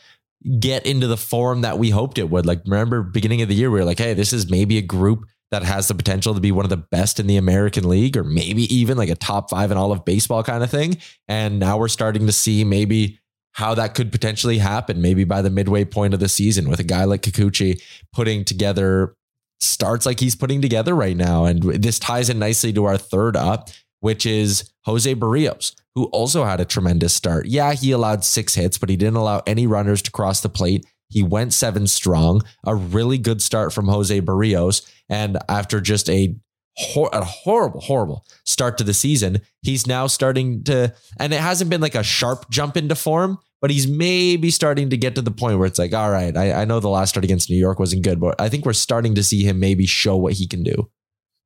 get 0.60 0.86
into 0.86 1.08
the 1.08 1.18
form 1.18 1.62
that 1.62 1.78
we 1.78 1.90
hoped 1.90 2.18
it 2.18 2.30
would. 2.30 2.46
Like, 2.46 2.62
remember, 2.66 3.04
beginning 3.04 3.42
of 3.42 3.50
the 3.50 3.56
year, 3.56 3.72
we 3.72 3.80
were 3.80 3.86
like, 3.86 4.00
hey, 4.00 4.14
this 4.14 4.34
is 4.34 4.50
maybe 4.50 4.78
a 4.78 4.82
group 4.82 5.26
that 5.52 5.64
has 5.64 5.88
the 5.88 5.96
potential 5.96 6.34
to 6.34 6.40
be 6.40 6.52
one 6.52 6.66
of 6.66 6.70
the 6.70 6.78
best 6.78 7.20
in 7.20 7.28
the 7.28 7.38
American 7.38 7.88
League, 7.88 8.18
or 8.18 8.24
maybe 8.24 8.64
even 8.74 8.98
like 8.98 9.10
a 9.10 9.16
top 9.16 9.50
five 9.50 9.72
in 9.72 9.78
all 9.78 9.92
of 9.92 10.06
baseball 10.06 10.44
kind 10.44 10.64
of 10.64 10.70
thing. 10.70 10.98
And 11.28 11.60
now 11.60 11.78
we're 11.78 11.88
starting 11.88 12.26
to 12.28 12.34
see 12.34 12.64
maybe 12.64 13.20
how 13.54 13.74
that 13.74 13.96
could 13.96 14.12
potentially 14.12 14.60
happen, 14.60 15.02
maybe 15.02 15.24
by 15.24 15.42
the 15.42 15.50
midway 15.50 15.84
point 15.84 16.14
of 16.14 16.20
the 16.20 16.30
season 16.30 16.70
with 16.70 16.80
a 16.80 16.84
guy 16.84 17.06
like 17.06 17.24
Kikuchi 17.24 17.82
putting 18.14 18.46
together 18.46 19.16
starts 19.60 20.06
like 20.06 20.20
he's 20.20 20.36
putting 20.36 20.62
together 20.62 20.96
right 20.96 21.18
now. 21.18 21.46
And 21.46 21.64
this 21.64 22.00
ties 22.00 22.30
in 22.30 22.40
nicely 22.40 22.74
to 22.74 22.86
our 22.86 22.98
third 22.98 23.36
up, 23.36 23.70
which 24.00 24.26
is 24.26 24.70
Jose 24.86 25.14
Berrios, 25.16 25.74
who 25.96 26.06
also 26.06 26.44
had 26.44 26.60
a 26.60 26.66
tremendous 26.66 27.14
start. 27.14 27.48
Yeah, 27.48 27.74
he 27.74 27.92
allowed 27.92 28.24
six 28.24 28.56
hits, 28.56 28.78
but 28.78 28.90
he 28.90 28.96
didn't 28.96 29.16
allow 29.16 29.42
any 29.48 29.66
runners 29.68 30.02
to 30.04 30.12
cross 30.12 30.42
the 30.42 30.50
plate. 30.50 30.86
He 31.10 31.24
went 31.24 31.54
seven 31.54 31.88
strong, 31.88 32.44
a 32.66 32.76
really 32.76 33.18
good 33.18 33.42
start 33.42 33.74
from 33.74 33.88
Jose 33.88 34.22
Berrios. 34.22 34.88
And 35.10 35.38
after 35.50 35.80
just 35.80 36.10
a, 36.10 36.36
hor- 36.76 37.10
a 37.14 37.24
horrible, 37.24 37.80
horrible 37.80 38.26
start 38.46 38.78
to 38.78 38.84
the 38.84 38.94
season, 38.94 39.42
he's 39.62 39.88
now 39.88 40.08
starting 40.08 40.64
to, 40.66 40.94
and 41.20 41.34
it 41.34 41.40
hasn't 41.40 41.70
been 41.70 41.82
like 41.82 41.96
a 41.96 42.04
sharp 42.04 42.50
jump 42.50 42.78
into 42.78 42.96
form, 42.96 43.40
but 43.62 43.72
he's 43.72 43.88
maybe 43.88 44.50
starting 44.52 44.90
to 44.90 44.98
get 44.98 45.16
to 45.16 45.22
the 45.22 45.32
point 45.32 45.58
where 45.58 45.68
it's 45.68 45.80
like, 45.80 45.94
all 45.94 46.12
right, 46.12 46.36
I, 46.38 46.62
I 46.62 46.66
know 46.66 46.80
the 46.80 46.90
last 46.90 47.10
start 47.10 47.24
against 47.24 47.50
New 47.50 47.58
York 47.58 47.80
wasn't 47.80 48.04
good, 48.04 48.20
but 48.20 48.40
I 48.40 48.50
think 48.50 48.66
we're 48.66 48.74
starting 48.74 49.16
to 49.16 49.24
see 49.24 49.44
him 49.44 49.60
maybe 49.60 49.86
show 49.86 50.16
what 50.16 50.34
he 50.34 50.48
can 50.48 50.64
do. 50.64 50.90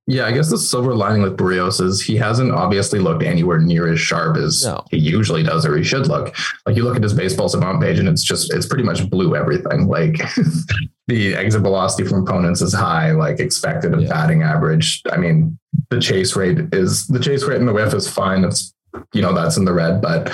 Yeah, 0.07 0.25
I 0.25 0.31
guess 0.31 0.49
the 0.49 0.57
silver 0.57 0.95
lining 0.95 1.21
with 1.21 1.37
Berrios 1.37 1.79
is 1.79 2.01
he 2.01 2.17
hasn't 2.17 2.51
obviously 2.51 2.99
looked 2.99 3.21
anywhere 3.23 3.59
near 3.59 3.87
as 3.93 3.99
sharp 3.99 4.35
as 4.35 4.65
No. 4.65 4.83
he 4.89 4.97
usually 4.97 5.43
does 5.43 5.63
or 5.65 5.77
he 5.77 5.83
should 5.83 6.07
look. 6.07 6.35
Like 6.65 6.75
you 6.75 6.83
look 6.83 6.97
at 6.97 7.03
his 7.03 7.13
baseball 7.13 7.47
savant 7.47 7.81
page 7.81 7.99
and 7.99 8.09
it's 8.09 8.23
just 8.23 8.51
it's 8.53 8.65
pretty 8.65 8.83
much 8.83 9.07
blue 9.11 9.35
everything. 9.35 9.87
Like 9.87 10.17
the 11.07 11.35
exit 11.35 11.61
velocity 11.61 12.03
from 12.09 12.23
opponents 12.23 12.61
is 12.61 12.73
high, 12.73 13.11
like 13.11 13.39
expected 13.39 13.93
Yeah. 14.01 14.09
batting 14.09 14.41
average. 14.41 15.01
I 15.11 15.17
mean, 15.17 15.57
the 15.91 15.99
chase 16.01 16.35
rate 16.35 16.57
is 16.73 17.05
the 17.07 17.19
chase 17.19 17.43
rate 17.43 17.59
in 17.59 17.67
the 17.67 17.73
whiff 17.73 17.93
is 17.93 18.09
fine. 18.09 18.43
It's 18.43 18.73
you 19.13 19.21
know, 19.21 19.33
that's 19.33 19.55
in 19.55 19.65
the 19.65 19.73
red, 19.73 20.01
but 20.01 20.29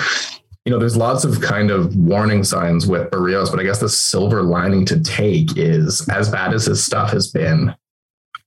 you 0.67 0.73
know, 0.73 0.79
there's 0.79 0.97
lots 0.97 1.23
of 1.23 1.39
kind 1.39 1.71
of 1.71 1.95
warning 1.95 2.43
signs 2.43 2.87
with 2.87 3.09
Berrios, 3.09 3.49
but 3.49 3.61
I 3.61 3.63
guess 3.63 3.79
the 3.79 3.87
silver 3.87 4.43
lining 4.43 4.83
to 4.87 4.99
take 4.99 5.55
is 5.55 6.05
as 6.09 6.27
bad 6.27 6.53
as 6.53 6.65
his 6.65 6.83
stuff 6.83 7.11
has 7.11 7.31
been, 7.31 7.73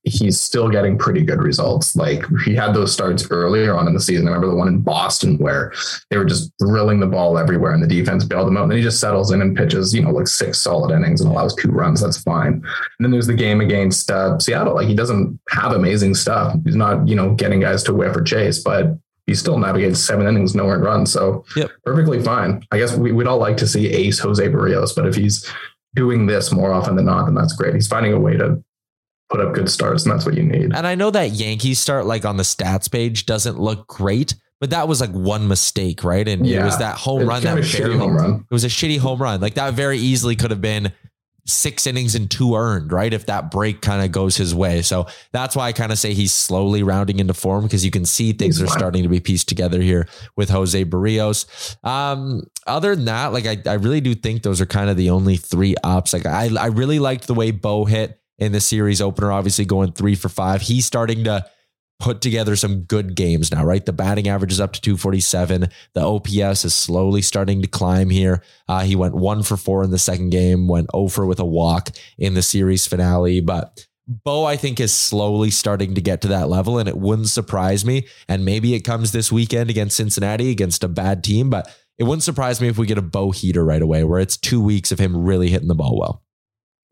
he's 0.03 0.39
still 0.39 0.69
getting 0.69 0.99
pretty 0.99 1.23
good 1.23 1.43
results. 1.43 1.97
Like 1.97 2.23
he 2.45 2.55
had 2.55 2.75
those 2.75 2.93
starts 2.93 3.27
earlier 3.31 3.75
on 3.75 3.89
in 3.89 3.95
the 3.95 4.01
season. 4.01 4.27
I 4.27 4.33
remember 4.33 4.49
the 4.49 4.55
one 4.55 4.69
in 4.69 4.83
Boston 4.83 5.39
where 5.39 5.73
they 6.11 6.19
were 6.19 6.27
just 6.27 6.53
drilling 6.59 7.01
the 7.01 7.07
ball 7.07 7.39
everywhere 7.39 7.73
and 7.73 7.83
the 7.83 7.87
defense 7.87 8.23
bailed 8.23 8.49
him 8.49 8.59
out. 8.59 8.65
And 8.65 8.73
then 8.73 8.79
he 8.79 8.85
just 8.85 9.01
settles 9.01 9.33
in 9.33 9.41
and 9.41 9.57
pitches, 9.57 9.95
you 9.95 10.03
know, 10.03 10.11
like 10.11 10.29
six 10.29 10.59
solid 10.59 10.95
innings 10.95 11.23
and 11.23 11.31
allows 11.31 11.55
two 11.55 11.71
runs. 11.71 12.03
That's 12.03 12.23
fine. 12.23 12.53
And 12.53 12.65
then 12.99 13.13
there's 13.13 13.29
the 13.29 13.33
game 13.33 13.63
against 13.63 14.11
uh, 14.11 14.39
Seattle. 14.39 14.75
Like 14.75 14.89
he 14.89 14.95
doesn't 14.95 15.41
have 15.49 15.73
amazing 15.73 16.15
stuff. 16.17 16.55
He's 16.67 16.77
not, 16.77 17.09
you 17.09 17.17
know, 17.17 17.33
getting 17.35 17.61
guys 17.61 17.83
to 17.85 17.95
whiff 17.95 18.15
or 18.15 18.23
chase, 18.23 18.63
but 18.63 18.99
he 19.31 19.35
still 19.37 19.59
navigates 19.59 20.01
seven 20.01 20.27
innings, 20.27 20.55
no 20.55 20.67
earned 20.67 20.83
runs. 20.85 21.13
So 21.13 21.45
Yep. 21.57 21.71
perfectly 21.85 22.21
fine. 22.23 22.63
I 22.73 22.79
guess 22.79 22.97
we, 22.97 23.13
we'd 23.13 23.27
all 23.29 23.39
like 23.39 23.57
to 23.59 23.67
see 23.67 23.89
ace 23.89 24.19
Jose 24.19 24.45
Berrios, 24.49 24.95
but 24.95 25.07
if 25.07 25.15
he's 25.15 25.47
doing 25.95 26.27
this 26.27 26.51
more 26.53 26.73
often 26.73 26.97
than 26.97 27.05
not, 27.07 27.27
then 27.27 27.35
that's 27.35 27.53
great. 27.55 27.75
He's 27.75 27.87
finding 27.89 28.13
a 28.13 28.19
way 28.19 28.37
to 28.37 28.63
put 29.31 29.41
up 29.41 29.55
good 29.55 29.71
starts, 29.71 30.03
and 30.05 30.13
that's 30.13 30.27
what 30.27 30.35
you 30.37 30.43
need. 30.43 30.75
And 30.75 30.87
I 30.87 30.95
know 30.97 31.11
that 31.13 31.31
Yankees 31.31 31.79
start 31.79 32.07
like 32.07 32.25
on 32.25 32.37
the 32.37 32.43
stats 32.43 32.91
page 32.91 33.27
doesn't 33.27 33.59
look 33.61 33.87
great, 33.87 34.35
but 34.61 34.71
that 34.71 34.89
was 34.89 35.01
like 35.01 35.11
one 35.13 35.47
mistake, 35.49 36.03
right? 36.03 36.27
And 36.27 36.45
it 36.47 36.63
was 36.65 36.79
that 36.79 36.97
home 36.99 37.21
It's 37.21 37.29
run 37.29 37.43
that 37.45 37.59
of 37.59 37.65
a 37.65 37.67
shitty 37.67 37.79
barely, 37.79 37.99
home 37.99 38.17
run. 38.17 38.47
it 38.51 38.53
was 38.55 38.65
a 38.65 38.69
shitty 38.69 38.99
home 38.99 39.23
run. 39.23 39.41
Like 39.41 39.55
that 39.55 39.75
very 39.75 39.99
easily 39.99 40.35
could 40.37 40.51
have 40.51 40.61
been 40.61 40.93
six 41.47 41.87
innings 41.87 42.15
and 42.15 42.31
two 42.31 42.55
earned, 42.55 42.93
right? 42.93 43.13
If 43.13 43.27
that 43.27 43.51
break 43.51 43.81
kind 43.81 44.03
of 44.03 44.13
goes 44.13 44.37
his 44.37 44.55
way. 44.55 44.83
So 44.83 45.07
that's 45.33 45.57
why 45.57 45.67
I 45.67 45.73
kind 45.73 45.93
of 45.93 45.99
say 45.99 46.15
he's 46.15 46.33
slowly 46.33 46.83
rounding 46.83 47.19
into 47.19 47.35
form 47.35 47.65
because 47.65 47.85
you 47.85 47.91
can 47.91 48.05
see 48.05 48.33
things 48.33 48.61
are 48.61 48.67
starting 48.67 49.03
to 49.03 49.09
be 49.09 49.21
pieced 49.21 49.49
together 49.49 49.81
here 49.81 50.09
with 50.37 50.51
Jose 50.51 50.85
Berrios. 50.85 51.77
Um, 51.85 52.43
other 52.67 52.95
than 52.95 53.07
that, 53.07 53.33
like 53.33 53.47
I, 53.47 53.59
I 53.67 53.75
really 53.75 54.01
do 54.01 54.15
think 54.15 54.43
those 54.43 54.61
are 54.61 54.67
kind 54.67 54.91
of 54.91 54.97
the 54.97 55.11
only 55.11 55.37
three 55.37 55.75
ups. 55.83 56.13
Like 56.13 56.27
I, 56.27 56.51
I 56.59 56.67
really 56.67 56.99
liked 56.99 57.27
the 57.27 57.35
way 57.35 57.51
Bo 57.51 57.85
hit 57.85 58.21
in 58.39 58.53
the 58.53 58.61
series 58.61 59.01
opener, 59.01 59.33
obviously 59.33 59.65
going 59.65 59.93
three 59.93 60.15
for 60.15 60.29
five. 60.29 60.63
He's 60.63 60.87
starting 60.87 61.25
to 61.25 61.47
put 62.01 62.21
together 62.21 62.57
some 62.57 62.81
good 62.81 63.15
games 63.15 63.53
now, 63.53 63.65
right? 63.65 63.85
The 63.85 63.93
batting 63.93 64.27
average 64.27 64.53
is 64.53 64.61
up 64.61 64.73
to 64.73 64.81
247. 64.81 65.69
The 65.93 66.01
OPS 66.01 66.65
is 66.65 66.75
slowly 66.75 67.23
starting 67.23 67.63
to 67.63 67.69
climb 67.69 68.11
here. 68.11 68.43
Uh, 68.67 68.81
he 68.81 68.97
went 68.97 69.15
one 69.15 69.43
for 69.43 69.57
four 69.57 69.85
in 69.85 69.91
the 69.91 69.99
second 69.99 70.31
game, 70.31 70.67
went 70.67 70.89
over 70.95 71.27
with 71.27 71.39
a 71.39 71.45
walk 71.45 71.91
in 72.19 72.35
the 72.35 72.43
series 72.43 72.87
finale. 72.87 73.41
But 73.41 73.87
Bo, 74.09 74.45
I 74.45 74.57
think, 74.57 74.81
is 74.81 74.93
slowly 74.93 75.51
starting 75.51 75.95
to 75.95 76.01
get 76.01 76.23
to 76.23 76.29
that 76.29 76.49
level, 76.49 76.79
and 76.79 76.89
it 76.89 76.97
wouldn't 76.97 77.29
surprise 77.29 77.85
me. 77.85 78.09
And 78.29 78.45
maybe 78.45 78.75
it 78.75 78.81
comes 78.81 79.13
this 79.13 79.31
weekend 79.31 79.71
against 79.71 79.97
Cincinnati 79.97 80.51
against 80.51 80.83
a 80.83 80.89
bad 80.89 81.23
team, 81.23 81.51
but 81.51 81.73
it 81.99 82.05
wouldn't 82.05 82.25
surprise 82.25 82.61
me 82.61 82.69
if 82.69 82.79
we 82.79 82.87
get 82.87 82.99
a 82.99 83.03
Bo 83.03 83.31
heater 83.31 83.65
right 83.65 83.83
away, 83.83 84.03
where 84.03 84.19
it's 84.19 84.37
two 84.37 84.61
weeks 84.61 84.91
of 84.91 84.99
him 84.99 85.17
really 85.17 85.51
hitting 85.51 85.69
the 85.69 85.75
ball 85.75 85.99
well. 85.99 86.25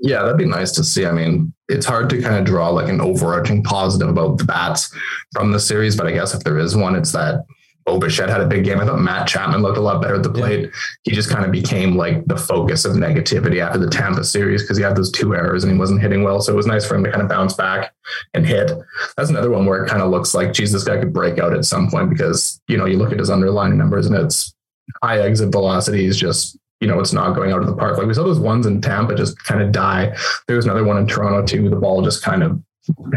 Yeah, 0.00 0.22
that'd 0.22 0.38
be 0.38 0.46
nice 0.46 0.72
to 0.72 0.84
see. 0.84 1.06
I 1.06 1.12
mean, 1.12 1.52
it's 1.68 1.86
hard 1.86 2.08
to 2.10 2.22
kind 2.22 2.36
of 2.36 2.44
draw 2.44 2.70
like 2.70 2.88
an 2.88 3.00
overarching 3.00 3.62
positive 3.64 4.08
about 4.08 4.38
the 4.38 4.44
bats 4.44 4.94
from 5.32 5.50
the 5.50 5.60
series, 5.60 5.96
but 5.96 6.06
I 6.06 6.12
guess 6.12 6.34
if 6.34 6.44
there 6.44 6.58
is 6.58 6.76
one, 6.76 6.94
it's 6.94 7.12
that 7.12 7.44
Bo 7.88 8.00
had 8.00 8.40
a 8.40 8.46
big 8.46 8.64
game. 8.64 8.80
I 8.80 8.84
thought 8.84 9.00
Matt 9.00 9.26
Chapman 9.26 9.62
looked 9.62 9.78
a 9.78 9.80
lot 9.80 10.02
better 10.02 10.16
at 10.16 10.22
the 10.22 10.30
plate. 10.30 10.70
He 11.04 11.12
just 11.12 11.30
kind 11.30 11.44
of 11.44 11.50
became 11.50 11.96
like 11.96 12.24
the 12.26 12.36
focus 12.36 12.84
of 12.84 12.96
negativity 12.96 13.64
after 13.64 13.78
the 13.78 13.88
Tampa 13.88 14.24
series 14.24 14.62
because 14.62 14.76
he 14.76 14.82
had 14.82 14.94
those 14.94 15.10
two 15.10 15.34
errors 15.34 15.64
and 15.64 15.72
he 15.72 15.78
wasn't 15.78 16.02
hitting 16.02 16.22
well. 16.22 16.40
So 16.40 16.52
it 16.52 16.56
was 16.56 16.66
nice 16.66 16.86
for 16.86 16.96
him 16.96 17.04
to 17.04 17.10
kind 17.10 17.22
of 17.22 17.30
bounce 17.30 17.54
back 17.54 17.94
and 18.34 18.46
hit. 18.46 18.70
That's 19.16 19.30
another 19.30 19.50
one 19.50 19.64
where 19.64 19.82
it 19.82 19.88
kind 19.88 20.02
of 20.02 20.10
looks 20.10 20.34
like, 20.34 20.52
geez, 20.52 20.70
this 20.70 20.84
guy 20.84 20.98
could 20.98 21.14
break 21.14 21.38
out 21.38 21.54
at 21.54 21.64
some 21.64 21.90
point 21.90 22.10
because, 22.10 22.60
you 22.68 22.76
know, 22.76 22.84
you 22.84 22.98
look 22.98 23.12
at 23.12 23.18
his 23.18 23.30
underlying 23.30 23.78
numbers 23.78 24.06
and 24.06 24.14
it's 24.16 24.54
high 25.02 25.20
exit 25.20 25.50
velocities, 25.50 26.18
just 26.18 26.58
you 26.80 26.86
know, 26.86 27.00
it's 27.00 27.12
not 27.12 27.34
going 27.34 27.52
out 27.52 27.60
of 27.60 27.66
the 27.66 27.76
park. 27.76 27.98
Like 27.98 28.06
we 28.06 28.14
saw 28.14 28.24
those 28.24 28.38
ones 28.38 28.66
in 28.66 28.80
Tampa 28.80 29.14
just 29.14 29.42
kind 29.44 29.60
of 29.60 29.72
die. 29.72 30.16
There 30.46 30.56
was 30.56 30.64
another 30.64 30.84
one 30.84 30.96
in 30.96 31.06
Toronto 31.06 31.44
too. 31.44 31.68
The 31.68 31.76
ball 31.76 32.02
just 32.02 32.22
kind 32.22 32.42
of 32.42 32.60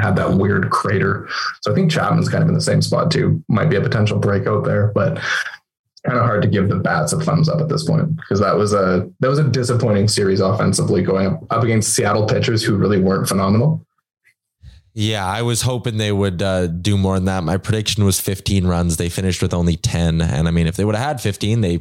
had 0.01 0.15
that 0.15 0.37
weird 0.37 0.69
crater. 0.69 1.27
So 1.61 1.71
I 1.71 1.75
think 1.75 1.91
Chapman's 1.91 2.29
kind 2.29 2.43
of 2.43 2.49
in 2.49 2.55
the 2.55 2.61
same 2.61 2.81
spot 2.81 3.11
too. 3.11 3.43
Might 3.47 3.69
be 3.69 3.77
a 3.77 3.81
potential 3.81 4.19
breakout 4.19 4.65
there, 4.65 4.91
but 4.93 5.17
it's 5.17 6.01
kind 6.05 6.17
of 6.17 6.25
hard 6.25 6.41
to 6.41 6.47
give 6.47 6.69
the 6.69 6.75
bats 6.75 7.13
a 7.13 7.19
thumbs 7.19 7.47
up 7.47 7.61
at 7.61 7.69
this 7.69 7.85
point 7.85 8.15
because 8.15 8.39
that 8.39 8.55
was 8.55 8.73
a 8.73 9.09
that 9.19 9.29
was 9.29 9.39
a 9.39 9.47
disappointing 9.47 10.07
series 10.07 10.39
offensively 10.39 11.03
going 11.03 11.27
up, 11.27 11.43
up 11.49 11.63
against 11.63 11.93
Seattle 11.93 12.25
pitchers 12.25 12.63
who 12.63 12.75
really 12.75 12.99
weren't 12.99 13.27
phenomenal. 13.27 13.85
Yeah, 14.93 15.25
I 15.25 15.41
was 15.41 15.61
hoping 15.61 15.97
they 15.97 16.11
would 16.11 16.41
uh, 16.41 16.67
do 16.67 16.97
more 16.97 17.15
than 17.15 17.25
that. 17.25 17.43
My 17.45 17.55
prediction 17.55 18.03
was 18.03 18.19
15 18.19 18.67
runs. 18.67 18.97
They 18.97 19.07
finished 19.07 19.41
with 19.41 19.53
only 19.53 19.77
10. 19.77 20.19
And 20.19 20.49
I 20.49 20.51
mean, 20.51 20.67
if 20.67 20.75
they 20.75 20.83
would 20.83 20.95
have 20.95 21.07
had 21.07 21.21
15, 21.21 21.61
they, 21.61 21.79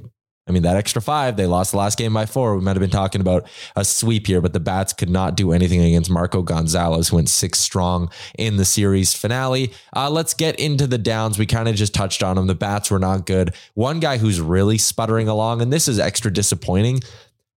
I 0.50 0.52
mean, 0.52 0.64
that 0.64 0.76
extra 0.76 1.00
five, 1.00 1.36
they 1.36 1.46
lost 1.46 1.70
the 1.70 1.76
last 1.78 1.96
game 1.96 2.12
by 2.12 2.26
four. 2.26 2.56
We 2.56 2.62
might 2.62 2.74
have 2.74 2.80
been 2.80 2.90
talking 2.90 3.20
about 3.20 3.48
a 3.76 3.84
sweep 3.84 4.26
here, 4.26 4.40
but 4.40 4.52
the 4.52 4.58
Bats 4.58 4.92
could 4.92 5.08
not 5.08 5.36
do 5.36 5.52
anything 5.52 5.80
against 5.80 6.10
Marco 6.10 6.42
Gonzalez, 6.42 7.08
who 7.08 7.16
went 7.16 7.28
six 7.28 7.60
strong 7.60 8.10
in 8.36 8.56
the 8.56 8.64
series 8.64 9.14
finale. 9.14 9.72
Uh, 9.94 10.10
let's 10.10 10.34
get 10.34 10.58
into 10.58 10.88
the 10.88 10.98
downs. 10.98 11.38
We 11.38 11.46
kind 11.46 11.68
of 11.68 11.76
just 11.76 11.94
touched 11.94 12.24
on 12.24 12.34
them. 12.34 12.48
The 12.48 12.56
Bats 12.56 12.90
were 12.90 12.98
not 12.98 13.26
good. 13.26 13.54
One 13.74 14.00
guy 14.00 14.18
who's 14.18 14.40
really 14.40 14.76
sputtering 14.76 15.28
along, 15.28 15.62
and 15.62 15.72
this 15.72 15.86
is 15.86 16.00
extra 16.00 16.32
disappointing. 16.32 17.00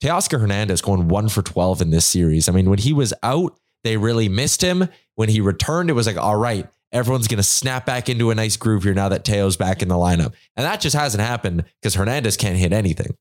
Teoscar 0.02 0.40
Hernandez 0.40 0.82
going 0.82 1.06
one 1.06 1.28
for 1.28 1.42
12 1.42 1.82
in 1.82 1.90
this 1.90 2.06
series. 2.06 2.48
I 2.48 2.52
mean, 2.52 2.68
when 2.68 2.78
he 2.80 2.92
was 2.92 3.14
out, 3.22 3.56
they 3.84 3.96
really 3.96 4.28
missed 4.28 4.62
him. 4.62 4.88
When 5.14 5.28
he 5.28 5.40
returned, 5.40 5.90
it 5.90 5.94
was 5.94 6.06
like, 6.06 6.16
all 6.16 6.36
right, 6.36 6.66
everyone's 6.92 7.28
going 7.28 7.38
to 7.38 7.42
snap 7.42 7.86
back 7.86 8.08
into 8.08 8.30
a 8.30 8.34
nice 8.34 8.56
groove 8.56 8.84
here 8.84 8.94
now 8.94 9.08
that 9.08 9.24
Teo's 9.24 9.56
back 9.56 9.82
in 9.82 9.88
the 9.88 9.94
lineup. 9.94 10.34
And 10.56 10.66
that 10.66 10.80
just 10.80 10.96
hasn't 10.96 11.22
happened 11.22 11.64
because 11.80 11.94
Hernandez 11.94 12.36
can't 12.36 12.56
hit 12.56 12.72
anything. 12.72 13.16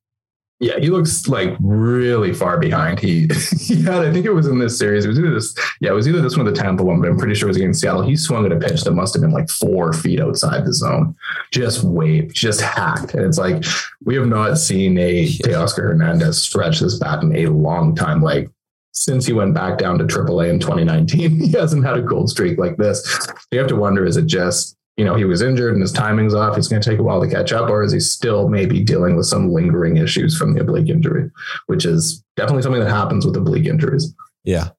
Yeah, 0.61 0.77
he 0.77 0.89
looks 0.89 1.29
like 1.29 1.55
really 1.61 2.33
far 2.33 2.59
behind. 2.59 2.99
He, 2.99 3.29
he 3.59 3.81
had, 3.81 4.03
I 4.03 4.11
think 4.11 4.25
it 4.25 4.33
was 4.33 4.45
in 4.45 4.59
this 4.59 4.77
series. 4.77 5.05
It 5.05 5.07
was 5.07 5.17
either 5.17 5.33
this, 5.33 5.55
yeah, 5.79 5.91
it 5.91 5.93
was 5.93 6.05
either 6.05 6.21
this 6.21 6.35
one 6.35 6.45
or 6.45 6.51
the 6.51 6.57
Tampa 6.57 6.83
one, 6.83 6.99
but 6.99 7.09
I'm 7.09 7.17
pretty 7.17 7.33
sure 7.33 7.47
it 7.47 7.51
was 7.51 7.57
against 7.57 7.79
Seattle. 7.79 8.01
He 8.01 8.17
swung 8.17 8.45
at 8.45 8.51
a 8.51 8.57
pitch 8.57 8.81
that 8.83 8.91
must 8.91 9.13
have 9.13 9.21
been 9.21 9.31
like 9.31 9.49
four 9.49 9.93
feet 9.93 10.19
outside 10.19 10.65
the 10.65 10.73
zone, 10.73 11.15
just 11.51 11.85
waved, 11.85 12.35
just 12.35 12.59
hacked. 12.59 13.13
And 13.13 13.23
it's 13.23 13.37
like, 13.37 13.63
we 14.03 14.15
have 14.15 14.27
not 14.27 14.57
seen 14.57 14.97
a 14.97 15.27
Teoscar 15.27 15.83
Hernandez 15.83 16.41
stretch 16.41 16.81
this 16.81 16.99
bat 16.99 17.23
in 17.23 17.33
a 17.37 17.47
long 17.47 17.95
time. 17.95 18.21
Like, 18.21 18.49
since 18.91 19.25
he 19.25 19.33
went 19.33 19.53
back 19.53 19.77
down 19.77 19.97
to 19.99 20.05
AAA 20.05 20.49
in 20.49 20.59
2019, 20.59 21.39
he 21.39 21.51
hasn't 21.51 21.85
had 21.85 21.97
a 21.97 22.03
cold 22.03 22.29
streak 22.29 22.57
like 22.57 22.77
this. 22.77 23.27
You 23.51 23.59
have 23.59 23.67
to 23.67 23.75
wonder 23.75 24.05
is 24.05 24.17
it 24.17 24.25
just, 24.25 24.75
you 24.97 25.05
know, 25.05 25.15
he 25.15 25.23
was 25.23 25.41
injured 25.41 25.73
and 25.73 25.81
his 25.81 25.93
timing's 25.93 26.33
off. 26.33 26.57
It's 26.57 26.67
going 26.67 26.81
to 26.81 26.89
take 26.89 26.99
a 26.99 27.03
while 27.03 27.21
to 27.21 27.29
catch 27.29 27.53
up, 27.53 27.69
or 27.69 27.83
is 27.83 27.93
he 27.93 27.99
still 27.99 28.49
maybe 28.49 28.83
dealing 28.83 29.15
with 29.15 29.27
some 29.27 29.49
lingering 29.49 29.97
issues 29.97 30.37
from 30.37 30.53
the 30.53 30.61
oblique 30.61 30.89
injury, 30.89 31.29
which 31.67 31.85
is 31.85 32.23
definitely 32.35 32.63
something 32.63 32.81
that 32.81 32.89
happens 32.89 33.25
with 33.25 33.35
oblique 33.35 33.65
injuries. 33.65 34.13
Yeah. 34.43 34.69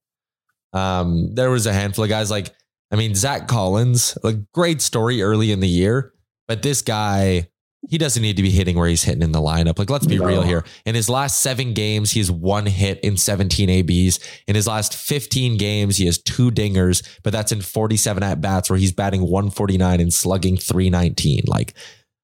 Um, 0.72 1.34
there 1.34 1.50
was 1.50 1.66
a 1.66 1.72
handful 1.72 2.04
of 2.04 2.10
guys 2.10 2.30
like, 2.30 2.54
I 2.90 2.96
mean, 2.96 3.14
Zack 3.14 3.48
Collins, 3.48 4.16
a 4.24 4.32
great 4.52 4.80
story 4.82 5.22
early 5.22 5.52
in 5.52 5.60
the 5.60 5.68
year, 5.68 6.12
but 6.48 6.62
this 6.62 6.82
guy, 6.82 7.49
he 7.90 7.98
doesn't 7.98 8.22
need 8.22 8.36
to 8.36 8.42
be 8.42 8.50
hitting 8.50 8.76
where 8.78 8.88
he's 8.88 9.02
hitting 9.02 9.22
in 9.22 9.32
the 9.32 9.40
lineup. 9.40 9.78
Like, 9.78 9.90
let's 9.90 10.06
be 10.06 10.16
No. 10.18 10.24
real 10.24 10.42
here. 10.42 10.64
In 10.86 10.94
his 10.94 11.08
last 11.08 11.42
seven 11.42 11.74
games, 11.74 12.12
he 12.12 12.20
has 12.20 12.30
one 12.30 12.66
hit 12.66 13.00
in 13.00 13.16
17 13.16 13.68
ABs. 13.68 14.20
In 14.46 14.54
his 14.54 14.66
last 14.66 14.94
15 14.94 15.56
games, 15.58 15.96
he 15.96 16.06
has 16.06 16.16
two 16.18 16.50
dingers, 16.50 17.02
but 17.24 17.32
that's 17.32 17.50
in 17.52 17.60
47 17.60 18.22
at 18.22 18.40
bats 18.40 18.70
where 18.70 18.78
he's 18.78 18.92
batting 18.92 19.22
149 19.22 20.00
and 20.00 20.14
slugging 20.14 20.56
319. 20.56 21.42
Like, 21.46 21.74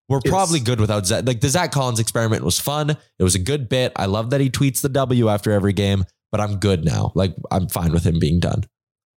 we're 0.08 0.18
It's- 0.18 0.30
probably 0.30 0.60
good 0.60 0.80
without 0.80 1.04
Zack. 1.06 1.26
Like, 1.26 1.40
the 1.40 1.48
Zack 1.48 1.72
Collins 1.72 1.98
experiment 1.98 2.44
was 2.44 2.60
fun. 2.60 2.90
It 2.90 3.24
was 3.24 3.34
a 3.34 3.40
good 3.40 3.68
bit. 3.68 3.92
I 3.96 4.06
love 4.06 4.30
that 4.30 4.40
he 4.40 4.48
tweets 4.48 4.80
the 4.80 4.88
W 4.88 5.28
after 5.28 5.50
every 5.50 5.72
game, 5.72 6.04
but 6.30 6.40
I'm 6.40 6.56
good 6.58 6.84
now. 6.84 7.10
Like, 7.16 7.34
I'm 7.50 7.68
fine 7.68 7.92
with 7.92 8.04
him 8.06 8.20
being 8.20 8.38
done. 8.38 8.64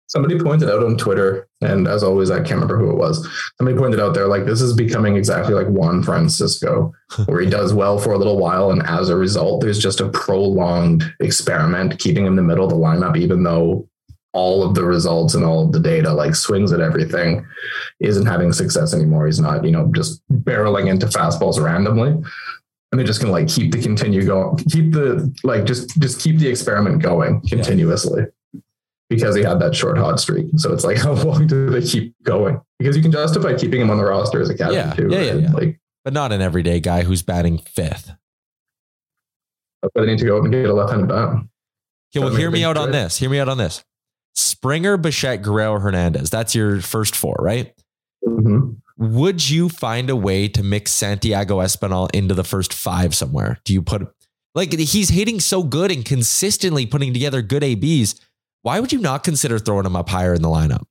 Somebody 0.08 0.38
pointed 0.38 0.70
out 0.70 0.84
on 0.84 0.96
Twitter, 0.96 1.48
and 1.60 1.88
as 1.88 2.04
always, 2.04 2.30
I 2.30 2.36
can't 2.36 2.50
remember 2.52 2.78
who 2.78 2.90
it 2.90 2.96
was. 2.96 3.26
Somebody 3.58 3.76
pointed 3.76 3.98
out 3.98 4.14
there, 4.14 4.28
like, 4.28 4.44
this 4.44 4.60
is 4.60 4.72
becoming 4.72 5.16
exactly 5.16 5.52
like 5.52 5.66
Juan 5.66 6.02
Francisco, 6.02 6.92
where 7.26 7.40
he 7.40 7.50
does 7.50 7.74
well 7.74 7.98
for 7.98 8.12
a 8.12 8.18
little 8.18 8.38
while. 8.38 8.70
And 8.70 8.82
as 8.86 9.08
a 9.08 9.16
result, 9.16 9.62
there's 9.62 9.80
just 9.80 10.00
a 10.00 10.08
prolonged 10.08 11.12
experiment 11.20 11.98
keeping 11.98 12.24
him 12.24 12.32
in 12.32 12.36
the 12.36 12.42
middle 12.42 12.64
of 12.64 12.70
the 12.70 12.76
lineup, 12.76 13.16
even 13.16 13.42
though 13.42 13.88
all 14.32 14.62
of 14.62 14.74
the 14.74 14.84
results 14.84 15.34
and 15.34 15.44
all 15.44 15.64
of 15.64 15.72
the 15.72 15.80
data, 15.80 16.12
like 16.12 16.36
swings 16.36 16.70
at 16.70 16.80
everything, 16.80 17.44
isn't 17.98 18.26
having 18.26 18.52
success 18.52 18.94
anymore. 18.94 19.26
He's 19.26 19.40
not, 19.40 19.64
you 19.64 19.72
know, 19.72 19.90
just 19.92 20.22
barreling 20.30 20.88
into 20.88 21.06
fastballs 21.06 21.60
randomly. 21.60 22.10
And 22.10 23.00
they're 23.00 23.06
just 23.06 23.20
gonna 23.20 23.32
like 23.32 23.48
keep 23.48 23.72
the 23.72 23.82
continue 23.82 24.24
going, 24.24 24.56
keep 24.58 24.92
the 24.92 25.34
like 25.42 25.64
just 25.64 25.98
just 26.00 26.20
keep 26.20 26.38
the 26.38 26.48
experiment 26.48 27.02
going 27.02 27.40
continuously 27.48 28.26
because 29.08 29.36
he 29.36 29.42
had 29.42 29.60
that 29.60 29.74
short 29.74 29.98
hot 29.98 30.18
streak. 30.20 30.46
So 30.56 30.72
it's 30.72 30.84
like, 30.84 30.96
how 31.02 31.12
long 31.12 31.46
do 31.46 31.70
they 31.70 31.82
keep 31.82 32.14
going? 32.22 32.60
Because 32.78 32.96
you 32.96 33.02
can 33.02 33.12
justify 33.12 33.54
keeping 33.54 33.80
him 33.80 33.90
on 33.90 33.98
the 33.98 34.04
roster 34.04 34.40
as 34.40 34.50
a 34.50 34.56
captain 34.56 34.74
Yeah, 34.76 34.92
too. 34.94 35.08
yeah, 35.10 35.20
yeah, 35.20 35.30
right? 35.32 35.40
yeah. 35.42 35.52
Like, 35.52 35.80
but 36.04 36.12
not 36.12 36.32
an 36.32 36.40
everyday 36.40 36.80
guy 36.80 37.02
who's 37.02 37.22
batting 37.22 37.58
fifth. 37.58 38.12
why 39.80 39.88
they 39.96 40.06
need 40.06 40.18
to 40.18 40.24
go 40.24 40.38
up 40.38 40.44
and 40.44 40.52
get 40.52 40.68
a 40.68 40.72
left-handed 40.74 41.08
bat. 41.08 41.28
Okay, 42.14 42.24
well, 42.24 42.34
hear 42.34 42.50
me 42.50 42.64
out 42.64 42.76
on 42.76 42.92
this. 42.92 43.18
Hear 43.18 43.28
me 43.30 43.38
out 43.40 43.48
on 43.48 43.58
this. 43.58 43.84
Springer, 44.34 44.96
Bichette, 44.96 45.42
Guerrero, 45.42 45.78
Hernandez. 45.80 46.30
That's 46.30 46.54
your 46.54 46.80
first 46.80 47.16
four, 47.16 47.36
right? 47.40 47.72
Mhm. 48.24 48.76
Would 48.98 49.50
you 49.50 49.68
find 49.68 50.08
a 50.08 50.16
way 50.16 50.48
to 50.48 50.62
mix 50.62 50.92
Santiago 50.92 51.58
Espinal 51.58 52.08
into 52.14 52.34
the 52.34 52.44
first 52.44 52.72
five 52.72 53.14
somewhere? 53.14 53.58
Do 53.64 53.72
you 53.72 53.82
put 53.82 54.08
like 54.54 54.72
he's 54.72 55.10
hitting 55.10 55.38
so 55.40 55.62
good 55.62 55.90
and 55.90 56.04
consistently 56.04 56.86
putting 56.86 57.12
together 57.12 57.42
good 57.42 57.62
ABs? 57.62 58.14
Why 58.66 58.80
would 58.80 58.92
you 58.92 58.98
not 58.98 59.22
consider 59.22 59.60
throwing 59.60 59.86
him 59.86 59.94
up 59.94 60.08
higher 60.08 60.34
in 60.34 60.42
the 60.42 60.48
lineup? 60.48 60.82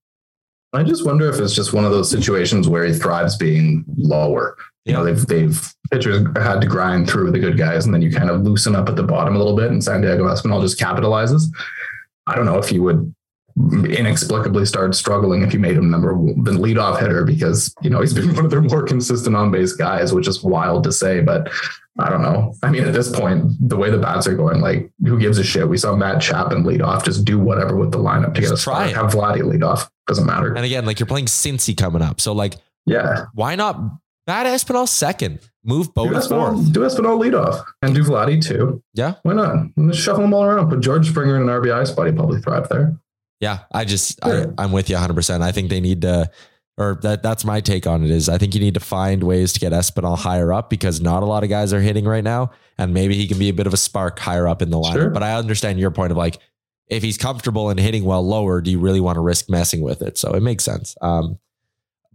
I 0.72 0.84
just 0.84 1.06
wonder 1.06 1.30
if 1.30 1.42
it's 1.42 1.54
just 1.54 1.74
one 1.74 1.84
of 1.84 1.92
those 1.92 2.10
situations 2.10 2.70
where 2.70 2.86
he 2.86 2.94
thrives 2.94 3.36
being 3.36 3.84
lower. 3.98 4.56
You 4.86 4.94
know, 4.94 5.04
they've 5.04 5.28
they've 5.28 5.74
pitchers 5.92 6.26
had 6.38 6.62
to 6.62 6.68
grind 6.68 7.10
through 7.10 7.32
the 7.32 7.40
good 7.40 7.58
guys, 7.58 7.84
and 7.84 7.94
then 7.94 8.02
you 8.02 8.12
kind 8.12 8.30
of 8.30 8.44
loosen 8.44 8.78
up 8.78 8.88
at 8.88 8.96
the 8.96 9.04
bottom 9.04 9.36
a 9.36 9.38
little 9.38 9.58
bit, 9.58 9.72
and 9.72 9.84
Santiago 9.84 10.24
Espinal 10.24 10.62
just 10.62 10.80
capitalizes. 10.80 11.54
I 12.28 12.36
don't 12.36 12.46
know 12.46 12.60
if 12.60 12.72
you 12.72 12.82
would 12.82 13.14
inexplicably 13.58 14.66
start 14.66 14.96
struggling 14.96 15.42
if 15.42 15.52
you 15.52 15.60
made 15.60 15.76
him 15.76 15.90
number 15.90 16.14
the 16.14 16.52
leadoff 16.52 17.02
hitter 17.02 17.26
because 17.26 17.76
you 17.82 17.90
know 17.90 18.00
he's 18.00 18.14
been 18.14 18.34
one 18.36 18.46
of 18.46 18.52
their 18.52 18.62
more 18.62 18.84
consistent 18.84 19.36
on 19.36 19.52
base 19.52 19.74
guys, 19.74 20.14
which 20.14 20.30
is 20.30 20.42
wild 20.42 20.86
to 20.86 20.94
say, 20.94 21.20
but 21.20 21.52
I 21.98 22.10
don't 22.10 22.22
know. 22.22 22.54
I 22.62 22.70
mean, 22.70 22.84
at 22.84 22.94
this 22.94 23.10
point, 23.18 23.46
the 23.70 23.78
way 23.78 23.90
the 23.90 23.98
bats 23.98 24.28
are 24.28 24.36
going, 24.36 24.60
like 24.60 24.92
who 25.06 25.18
gives 25.20 25.38
a 25.38 25.44
shit? 25.44 25.70
We 25.70 25.78
saw 25.78 25.96
Matt 25.96 26.22
Chapman 26.22 26.64
lead 26.66 26.82
off. 26.82 27.06
Just 27.06 27.24
do 27.24 27.40
whatever 27.40 27.76
with 27.78 27.92
the 27.92 28.00
lineup 28.00 28.34
to 28.36 28.42
get 28.42 28.52
us. 28.52 28.64
try 28.64 28.90
start. 28.90 29.12
Have 29.14 29.14
Vladdy 29.20 29.44
lead 29.50 29.64
off. 29.64 29.90
Doesn't 30.08 30.26
matter. 30.26 30.54
And 30.54 30.66
again, 30.66 30.86
like 30.86 31.00
you're 31.00 31.08
playing 31.08 31.28
Cincy 31.28 31.76
coming 31.76 32.02
up. 32.02 32.20
So 32.20 32.34
like, 32.34 32.56
yeah, 32.86 33.26
why 33.34 33.56
not 33.56 33.80
bat 34.28 34.46
Espinal 34.46 34.88
second? 34.88 35.40
Move 35.64 35.88
do 35.88 35.94
both 35.96 36.12
Espinal, 36.12 36.54
fourth. 36.56 36.74
do 36.74 36.82
Espinal 36.82 37.18
lead 37.18 37.34
off 37.34 37.66
and 37.82 37.96
do 37.96 38.04
Vladdy 38.04 38.44
too. 38.46 38.84
Yeah. 38.94 39.16
Why 39.24 39.34
not? 39.34 39.68
Just 39.88 40.02
shuffle 40.02 40.22
them 40.24 40.34
all 40.34 40.44
around. 40.44 40.70
Put 40.70 40.82
George 40.82 41.08
Springer 41.10 41.38
in 41.38 41.44
an 41.44 41.48
RBI 41.48 41.88
spot. 41.88 42.08
He'd 42.08 42.16
probably 42.18 42.42
thrive 42.42 42.68
there. 42.70 42.98
Yeah. 43.40 43.60
I 43.72 43.86
just, 43.86 44.20
Yeah. 44.26 44.46
I, 44.58 44.64
I'm 44.64 44.72
with 44.72 44.90
you 44.90 44.96
100%. 44.98 45.42
I 45.42 45.52
think 45.52 45.70
they 45.70 45.80
need 45.82 46.02
to, 46.04 46.30
or 46.78 47.00
that 47.04 47.24
that's 47.24 47.46
my 47.46 47.62
take 47.62 47.88
on 47.88 48.04
it 48.04 48.12
is 48.12 48.28
I 48.28 48.38
think 48.38 48.54
you 48.54 48.60
need 48.60 48.74
to 48.74 48.80
find 48.82 49.24
ways 49.24 49.54
to 49.54 49.60
get 49.60 49.72
Espinal 49.72 50.18
higher 50.18 50.52
up 50.52 50.70
because 50.70 51.00
not 51.00 51.24
a 51.24 51.26
lot 51.26 51.44
of 51.44 51.50
guys 51.50 51.72
are 51.72 51.80
hitting 51.80 52.06
right 52.06 52.24
now. 52.24 52.52
And 52.78 52.94
maybe 52.94 53.16
he 53.16 53.28
can 53.28 53.40
be 53.40 53.48
a 53.48 53.54
bit 53.54 53.68
of 53.68 53.74
a 53.74 53.78
spark 53.78 54.20
higher 54.20 54.48
up 54.48 54.62
in 54.62 54.70
the 54.70 54.78
lineup. 54.78 54.94
Sure. 54.94 55.10
But 55.10 55.24
I 55.24 55.36
understand 55.36 55.80
your 55.80 55.92
point 55.92 56.12
of 56.12 56.18
like, 56.18 56.38
if 56.88 57.02
he's 57.02 57.18
comfortable 57.18 57.70
and 57.70 57.80
hitting 57.80 58.04
well 58.04 58.26
lower, 58.26 58.62
do 58.62 58.70
you 58.70 58.80
really 58.80 59.00
want 59.00 59.16
to 59.16 59.22
risk 59.22 59.50
messing 59.50 59.82
with 59.82 60.02
it? 60.02 60.18
So 60.18 60.34
it 60.34 60.42
makes 60.42 60.64
sense. 60.64 60.96
Um, 61.02 61.40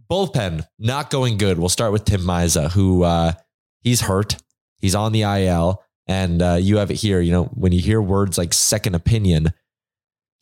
bullpen 0.09 0.65
not 0.77 1.09
going 1.09 1.37
good. 1.37 1.57
We'll 1.57 1.69
start 1.69 1.91
with 1.91 2.05
Tim 2.05 2.21
Mayza, 2.21 2.71
who 2.71 3.03
uh, 3.03 3.33
he's 3.81 4.01
hurt. 4.01 4.37
He's 4.77 4.95
on 4.95 5.11
the 5.11 5.23
IL, 5.23 5.83
and 6.07 6.41
uh, 6.41 6.57
you 6.59 6.77
have 6.77 6.91
it 6.91 6.95
here. 6.95 7.19
You 7.19 7.31
know, 7.31 7.43
when 7.45 7.71
you 7.71 7.81
hear 7.81 8.01
words 8.01 8.37
like 8.37 8.53
second 8.53 8.95
opinion, 8.95 9.53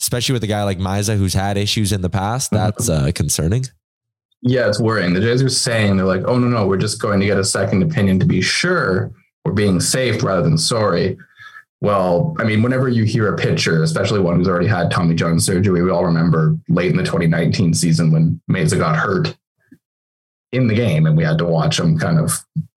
especially 0.02 0.34
with 0.34 0.44
a 0.44 0.48
guy 0.48 0.64
like 0.64 0.78
Mayza 0.78 1.18
who's 1.18 1.34
had 1.34 1.58
issues 1.58 1.92
in 1.92 2.02
the 2.02 2.10
past, 2.10 2.52
that's 2.52 2.90
uh, 2.90 3.12
concerning. 3.16 3.66
Yeah, 4.42 4.68
it's 4.68 4.80
worrying. 4.80 5.14
The 5.14 5.20
Jays 5.20 5.44
are 5.44 5.50
saying 5.50 5.98
they're 5.98 6.06
like, 6.06 6.24
oh 6.26 6.38
no, 6.38 6.48
no, 6.48 6.66
we're 6.66 6.78
just 6.78 7.02
going 7.02 7.20
to 7.20 7.26
get 7.26 7.38
a 7.38 7.44
second 7.44 7.84
opinion 7.84 8.20
to 8.20 8.26
be 8.26 8.42
sure 8.42 9.12
we're 9.44 9.54
being 9.54 9.80
safe 9.80 10.24
rather 10.24 10.42
than 10.44 10.58
sorry. 10.58 11.18
Well, 11.82 12.36
I 12.40 12.44
mean, 12.44 12.62
whenever 12.62 12.90
you 12.90 13.04
hear 13.04 13.34
a 13.34 13.38
pitcher, 13.38 13.84
especially 13.84 14.20
one 14.20 14.36
who's 14.36 14.50
already 14.50 14.68
had 14.68 14.92
Tommy 14.92 15.16
John 15.16 15.40
surgery, 15.40 15.82
we 15.82 15.92
all 15.92 16.06
remember 16.06 16.58
late 16.68 16.92
in 16.92 16.98
the 16.98 17.04
2019 17.04 17.74
season 17.74 18.12
when 18.12 18.42
Mayza 18.52 18.78
got 18.78 18.98
hurt 18.98 19.36
in 20.52 20.68
the 20.68 20.74
game 20.74 21.06
and 21.06 21.16
we 21.16 21.24
had 21.24 21.38
to 21.38 21.46
watch 21.46 21.80
him 21.80 21.98
kind 21.98 22.20
of 22.20 22.34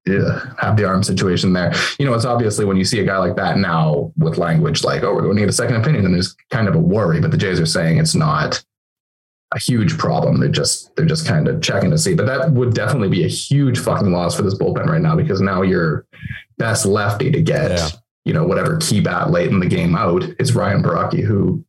yeah, 0.06 0.54
have 0.58 0.76
the 0.76 0.84
arm 0.84 1.02
situation 1.02 1.52
there. 1.52 1.72
You 1.98 2.06
know, 2.06 2.14
it's 2.14 2.24
obviously 2.24 2.64
when 2.64 2.76
you 2.76 2.84
see 2.84 3.00
a 3.00 3.04
guy 3.04 3.18
like 3.18 3.36
that 3.36 3.58
now 3.58 4.12
with 4.16 4.38
language 4.38 4.84
like, 4.84 5.02
oh, 5.02 5.14
we're 5.14 5.22
going 5.22 5.36
to 5.36 5.42
get 5.42 5.48
a 5.48 5.52
second 5.52 5.76
opinion, 5.76 6.02
then 6.02 6.12
there's 6.12 6.34
kind 6.50 6.68
of 6.68 6.74
a 6.74 6.80
worry, 6.80 7.20
but 7.20 7.30
the 7.30 7.36
Jays 7.36 7.60
are 7.60 7.66
saying 7.66 7.98
it's 7.98 8.14
not 8.14 8.64
a 9.54 9.58
huge 9.58 9.98
problem. 9.98 10.40
They're 10.40 10.48
just 10.48 10.94
they're 10.96 11.06
just 11.06 11.26
kind 11.26 11.48
of 11.48 11.62
checking 11.62 11.90
to 11.90 11.98
see. 11.98 12.14
But 12.14 12.26
that 12.26 12.52
would 12.52 12.74
definitely 12.74 13.08
be 13.08 13.24
a 13.24 13.28
huge 13.28 13.78
fucking 13.78 14.10
loss 14.12 14.34
for 14.34 14.42
this 14.42 14.54
bullpen 14.58 14.86
right 14.86 15.00
now 15.00 15.14
because 15.16 15.40
now 15.40 15.62
your 15.62 16.06
best 16.58 16.86
lefty 16.86 17.30
to 17.30 17.42
get 17.42 17.70
Yeah. 17.70 17.88
you 18.24 18.32
know 18.32 18.44
whatever 18.44 18.78
key 18.78 19.00
bat 19.00 19.30
late 19.30 19.50
in 19.50 19.60
the 19.60 19.66
game 19.66 19.94
out 19.94 20.24
is 20.38 20.54
Ryan 20.54 20.82
Borucki, 20.82 21.22
who 21.22 21.64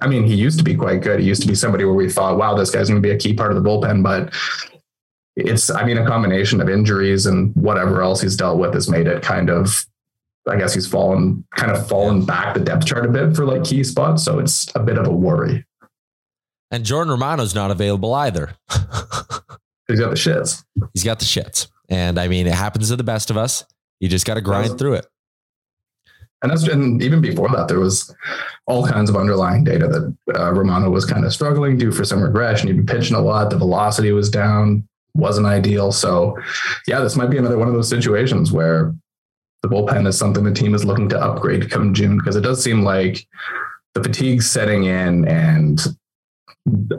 I 0.00 0.06
mean 0.06 0.24
he 0.24 0.34
used 0.34 0.58
to 0.58 0.64
be 0.64 0.74
quite 0.74 1.02
good. 1.02 1.20
He 1.20 1.26
used 1.26 1.42
to 1.42 1.48
be 1.48 1.54
somebody 1.54 1.84
where 1.84 1.94
we 1.94 2.10
thought, 2.10 2.38
wow, 2.38 2.54
this 2.54 2.70
guy's 2.70 2.88
going 2.88 3.02
to 3.02 3.06
be 3.06 3.14
a 3.14 3.18
key 3.18 3.34
part 3.34 3.52
of 3.52 3.62
the 3.62 3.68
bullpen, 3.68 4.02
but. 4.02 4.32
It's, 5.38 5.68
I 5.68 5.84
mean, 5.84 5.98
a 5.98 6.06
combination 6.06 6.62
of 6.62 6.70
injuries 6.70 7.26
and 7.26 7.54
whatever 7.56 8.00
else 8.00 8.22
he's 8.22 8.36
dealt 8.38 8.58
with 8.58 8.72
has 8.72 8.88
made 8.88 9.06
it 9.06 9.22
kind 9.22 9.50
of 9.50 9.84
I 10.48 10.56
guess 10.56 10.72
he's 10.72 10.86
fallen 10.86 11.44
kind 11.56 11.72
of 11.72 11.86
fallen 11.88 12.24
back 12.24 12.54
the 12.54 12.60
depth 12.60 12.86
chart 12.86 13.04
a 13.04 13.08
bit 13.08 13.36
for 13.36 13.44
like 13.44 13.64
key 13.64 13.84
spots. 13.84 14.24
So 14.24 14.38
it's 14.38 14.74
a 14.74 14.80
bit 14.80 14.96
of 14.96 15.06
a 15.06 15.12
worry. 15.12 15.66
And 16.70 16.84
Jordan 16.84 17.12
Romano's 17.12 17.54
not 17.54 17.70
available 17.70 18.12
either. 18.14 18.56
He's 19.88 20.00
got 20.00 20.10
the 20.10 20.16
shits. 20.16 20.64
He's 20.94 21.04
got 21.04 21.20
the 21.20 21.24
shits. 21.24 21.68
And 21.88 22.18
I 22.18 22.28
mean, 22.28 22.46
it 22.46 22.54
happens 22.54 22.88
to 22.88 22.96
the 22.96 23.04
best 23.04 23.30
of 23.30 23.36
us. 23.36 23.64
You 24.00 24.08
just 24.08 24.26
got 24.26 24.34
to 24.34 24.40
grind 24.40 24.78
through 24.78 24.94
it. 24.94 25.06
And 26.42 26.50
that's 26.50 26.64
and 26.64 27.02
even 27.02 27.20
before 27.20 27.48
that, 27.48 27.68
there 27.68 27.80
was 27.80 28.14
all 28.66 28.86
kinds 28.86 29.08
of 29.08 29.16
underlying 29.16 29.64
data 29.64 29.88
that 29.88 30.38
uh, 30.38 30.52
Romano 30.52 30.90
was 30.90 31.06
kind 31.06 31.24
of 31.24 31.32
struggling 31.32 31.78
due 31.78 31.90
for 31.90 32.04
some 32.04 32.22
regression. 32.22 32.68
He'd 32.68 32.76
been 32.76 32.86
pitching 32.86 33.16
a 33.16 33.20
lot. 33.20 33.48
The 33.50 33.56
velocity 33.56 34.12
was 34.12 34.28
down, 34.28 34.86
wasn't 35.14 35.46
ideal. 35.46 35.92
So, 35.92 36.36
yeah, 36.86 37.00
this 37.00 37.16
might 37.16 37.30
be 37.30 37.38
another 37.38 37.58
one 37.58 37.68
of 37.68 37.74
those 37.74 37.88
situations 37.88 38.52
where 38.52 38.94
the 39.62 39.68
bullpen 39.68 40.06
is 40.06 40.18
something 40.18 40.44
the 40.44 40.52
team 40.52 40.74
is 40.74 40.84
looking 40.84 41.08
to 41.08 41.20
upgrade 41.20 41.70
come 41.70 41.94
June 41.94 42.18
because 42.18 42.36
it 42.36 42.42
does 42.42 42.62
seem 42.62 42.82
like 42.82 43.26
the 43.94 44.02
fatigue's 44.02 44.48
setting 44.48 44.84
in 44.84 45.26
and 45.26 45.80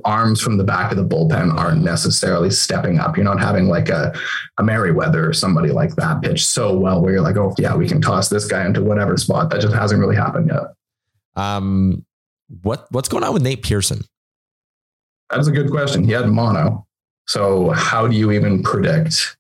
arms 0.05 0.41
from 0.41 0.57
the 0.57 0.63
back 0.63 0.91
of 0.91 0.97
the 0.97 1.05
bullpen 1.05 1.53
aren't 1.53 1.83
necessarily 1.83 2.49
stepping 2.49 2.99
up. 2.99 3.17
You're 3.17 3.25
not 3.25 3.39
having 3.39 3.67
like 3.67 3.89
a, 3.89 4.17
a 4.57 4.63
Merryweather 4.63 5.27
or 5.27 5.33
somebody 5.33 5.71
like 5.71 5.95
that 5.95 6.21
pitch 6.21 6.45
so 6.45 6.77
well 6.77 7.01
where 7.01 7.13
you're 7.13 7.21
like, 7.21 7.37
oh, 7.37 7.53
yeah, 7.57 7.75
we 7.75 7.87
can 7.87 8.01
toss 8.01 8.29
this 8.29 8.45
guy 8.45 8.65
into 8.65 8.81
whatever 8.81 9.17
spot. 9.17 9.49
That 9.49 9.61
just 9.61 9.73
hasn't 9.73 9.99
really 9.99 10.15
happened 10.15 10.51
yet. 10.53 10.73
Um, 11.35 12.05
what 12.63 12.87
what's 12.91 13.09
going 13.09 13.23
on 13.23 13.33
with 13.33 13.43
Nate 13.43 13.61
Pearson? 13.61 14.03
That's 15.29 15.47
a 15.47 15.51
good 15.51 15.69
question. 15.69 16.03
He 16.05 16.13
had 16.13 16.27
mono. 16.27 16.87
So 17.27 17.71
how 17.71 18.07
do 18.07 18.15
you 18.15 18.31
even 18.31 18.63
predict 18.63 19.37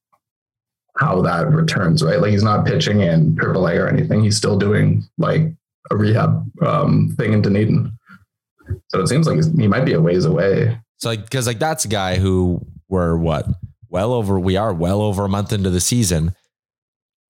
how 0.97 1.21
that 1.21 1.47
returns, 1.49 2.03
right? 2.03 2.19
Like 2.19 2.31
he's 2.31 2.43
not 2.43 2.65
pitching 2.65 3.01
in 3.01 3.35
AAA 3.35 3.79
or 3.79 3.87
anything. 3.87 4.23
He's 4.23 4.35
still 4.35 4.57
doing 4.57 5.07
like 5.17 5.43
a 5.89 5.95
rehab 5.95 6.49
um, 6.61 7.15
thing 7.17 7.33
in 7.33 7.41
Dunedin. 7.41 7.97
So 8.89 9.01
it 9.01 9.07
seems 9.07 9.27
like 9.27 9.39
he 9.57 9.67
might 9.67 9.85
be 9.85 9.93
a 9.93 10.01
ways 10.01 10.25
away. 10.25 10.79
So 10.97 11.09
like, 11.09 11.23
because 11.23 11.47
like 11.47 11.59
that's 11.59 11.85
a 11.85 11.89
guy 11.89 12.17
who 12.17 12.65
we're 12.89 13.17
what 13.17 13.45
well 13.89 14.13
over 14.13 14.39
we 14.39 14.57
are 14.57 14.73
well 14.73 15.01
over 15.01 15.25
a 15.25 15.29
month 15.29 15.53
into 15.53 15.69
the 15.69 15.81
season. 15.81 16.33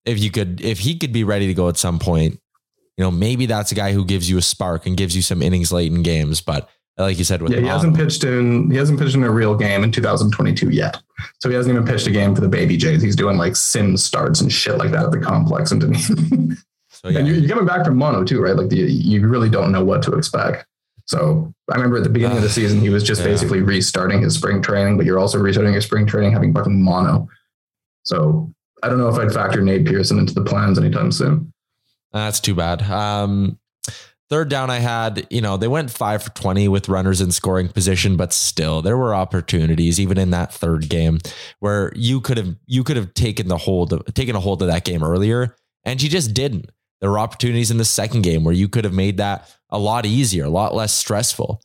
If 0.04 0.18
you 0.18 0.30
could, 0.30 0.60
if 0.60 0.80
he 0.80 0.96
could 0.96 1.12
be 1.12 1.24
ready 1.24 1.46
to 1.48 1.54
go 1.54 1.68
at 1.68 1.76
some 1.76 1.98
point, 1.98 2.40
you 2.96 3.04
know, 3.04 3.10
maybe 3.10 3.46
that's 3.46 3.72
a 3.72 3.74
guy 3.74 3.92
who 3.92 4.04
gives 4.04 4.28
you 4.28 4.38
a 4.38 4.42
spark 4.42 4.86
and 4.86 4.96
gives 4.96 5.14
you 5.14 5.22
some 5.22 5.42
innings 5.42 5.70
late 5.70 5.92
in 5.92 6.02
games. 6.02 6.40
But 6.40 6.68
like 6.98 7.18
you 7.18 7.24
said, 7.24 7.42
with 7.42 7.52
Yeah, 7.52 7.60
he 7.60 7.66
hasn't 7.66 7.96
pitched 7.96 8.24
in 8.24 8.70
he 8.70 8.76
hasn't 8.76 8.98
pitched 8.98 9.14
in 9.14 9.22
a 9.22 9.30
real 9.30 9.54
game 9.54 9.84
in 9.84 9.92
2022 9.92 10.70
yet. 10.70 11.00
So 11.40 11.48
he 11.48 11.54
hasn't 11.54 11.72
even 11.72 11.86
pitched 11.86 12.06
a 12.06 12.10
game 12.10 12.34
for 12.34 12.40
the 12.40 12.48
baby 12.48 12.76
Jays. 12.76 13.02
He's 13.02 13.16
doing 13.16 13.36
like 13.36 13.54
sim 13.54 13.96
starts 13.96 14.40
and 14.40 14.52
shit 14.52 14.78
like 14.78 14.90
that 14.90 15.04
at 15.04 15.10
the 15.12 15.20
complex 15.20 15.70
in 15.70 15.78
Dunedin. 15.78 16.56
so 16.88 17.08
yeah, 17.08 17.18
And 17.20 17.28
you're, 17.28 17.36
you're 17.36 17.48
coming 17.48 17.66
back 17.66 17.84
from 17.84 17.96
mono 17.96 18.24
too, 18.24 18.40
right? 18.40 18.56
Like 18.56 18.68
the, 18.68 18.76
you 18.76 19.26
really 19.28 19.48
don't 19.48 19.70
know 19.70 19.84
what 19.84 20.02
to 20.02 20.14
expect. 20.14 20.66
So 21.08 21.52
I 21.72 21.76
remember 21.76 21.96
at 21.96 22.04
the 22.04 22.10
beginning 22.10 22.36
of 22.36 22.42
the 22.42 22.50
season, 22.50 22.80
he 22.80 22.90
was 22.90 23.02
just 23.02 23.22
Yeah. 23.22 23.28
basically 23.28 23.62
restarting 23.62 24.22
his 24.22 24.34
spring 24.34 24.60
training, 24.62 24.98
but 24.98 25.06
you're 25.06 25.18
also 25.18 25.38
restarting 25.38 25.72
your 25.72 25.80
spring 25.82 26.06
training 26.06 26.32
having 26.32 26.52
fucking 26.54 26.82
mono. 26.82 27.26
So 28.02 28.52
I 28.82 28.88
don't 28.88 28.98
know 28.98 29.08
if 29.08 29.18
I'd 29.18 29.32
factor 29.32 29.62
Nate 29.62 29.86
Pearson 29.86 30.18
into 30.18 30.34
the 30.34 30.44
plans 30.44 30.78
anytime 30.78 31.10
soon. 31.10 31.52
That's 32.12 32.40
too 32.40 32.54
bad. 32.54 32.82
Um, 32.82 33.58
third 34.28 34.50
down, 34.50 34.68
I 34.70 34.78
had, 34.80 35.26
you 35.30 35.40
know, 35.40 35.56
they 35.56 35.66
went 35.68 35.90
five 35.90 36.22
for 36.22 36.30
20 36.30 36.68
with 36.68 36.88
runners 36.90 37.22
in 37.22 37.32
scoring 37.32 37.68
position, 37.68 38.16
but 38.16 38.32
still 38.34 38.82
there 38.82 38.96
were 38.98 39.14
opportunities, 39.14 39.98
even 39.98 40.18
in 40.18 40.30
that 40.30 40.52
third 40.52 40.90
game, 40.90 41.18
where 41.60 41.90
you 41.96 42.20
could 42.20 42.36
have, 42.36 42.54
you 42.66 42.84
could 42.84 42.96
have 42.96 43.14
taken 43.14 43.48
the 43.48 43.56
hold 43.58 43.94
of, 43.94 44.04
taken 44.14 44.36
a 44.36 44.40
hold 44.40 44.60
of 44.60 44.68
that 44.68 44.84
game 44.84 45.02
earlier 45.02 45.56
and 45.84 46.02
you 46.02 46.08
just 46.10 46.34
didn't. 46.34 46.70
There 47.00 47.10
were 47.10 47.18
opportunities 47.18 47.70
in 47.70 47.78
the 47.78 47.84
second 47.84 48.22
game 48.22 48.44
where 48.44 48.54
you 48.54 48.68
could 48.68 48.84
have 48.84 48.94
made 48.94 49.18
that 49.18 49.48
a 49.70 49.78
lot 49.78 50.06
easier, 50.06 50.44
a 50.44 50.50
lot 50.50 50.74
less 50.74 50.92
stressful, 50.92 51.60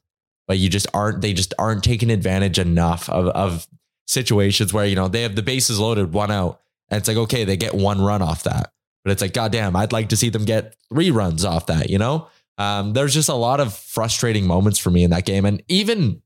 but 0.48 0.58
you 0.60 0.69
just 0.69 0.88
aren't, 0.93 1.22
they 1.22 1.34
just 1.34 1.54
aren't 1.58 1.84
taking 1.84 2.12
advantage 2.12 2.60
enough 2.60 3.10
of, 3.10 3.28
of 3.28 3.67
situations 4.08 4.74
where, 4.74 4.86
you 4.86 4.96
know, 4.96 5.08
they 5.08 5.24
have 5.24 5.36
the 5.36 5.41
bases 5.41 5.80
loaded, 5.80 6.13
one 6.13 6.32
out, 6.32 6.62
and 6.89 7.00
it's 7.00 7.08
like, 7.08 7.17
okay, 7.17 7.43
they 7.43 7.58
get 7.58 7.74
one 7.74 8.02
run 8.02 8.22
off 8.22 8.43
that. 8.43 8.72
But 9.04 9.12
it's 9.12 9.22
like, 9.22 9.34
goddamn, 9.34 9.76
I'd 9.76 9.91
like 9.91 10.10
to 10.10 10.17
see 10.17 10.30
them 10.30 10.46
get 10.46 10.76
three 10.89 11.12
runs 11.12 11.43
off 11.43 11.65
that, 11.67 11.89
you 11.89 11.98
know? 11.98 12.28
Um, 12.58 12.93
there's 12.93 13.13
just 13.13 13.30
a 13.30 13.34
lot 13.34 13.60
of 13.60 13.74
frustrating 13.74 14.46
moments 14.46 14.80
for 14.80 14.91
me 14.91 15.04
in 15.04 15.10
that 15.10 15.26
game. 15.26 15.46
And 15.46 15.63
even 15.67 16.22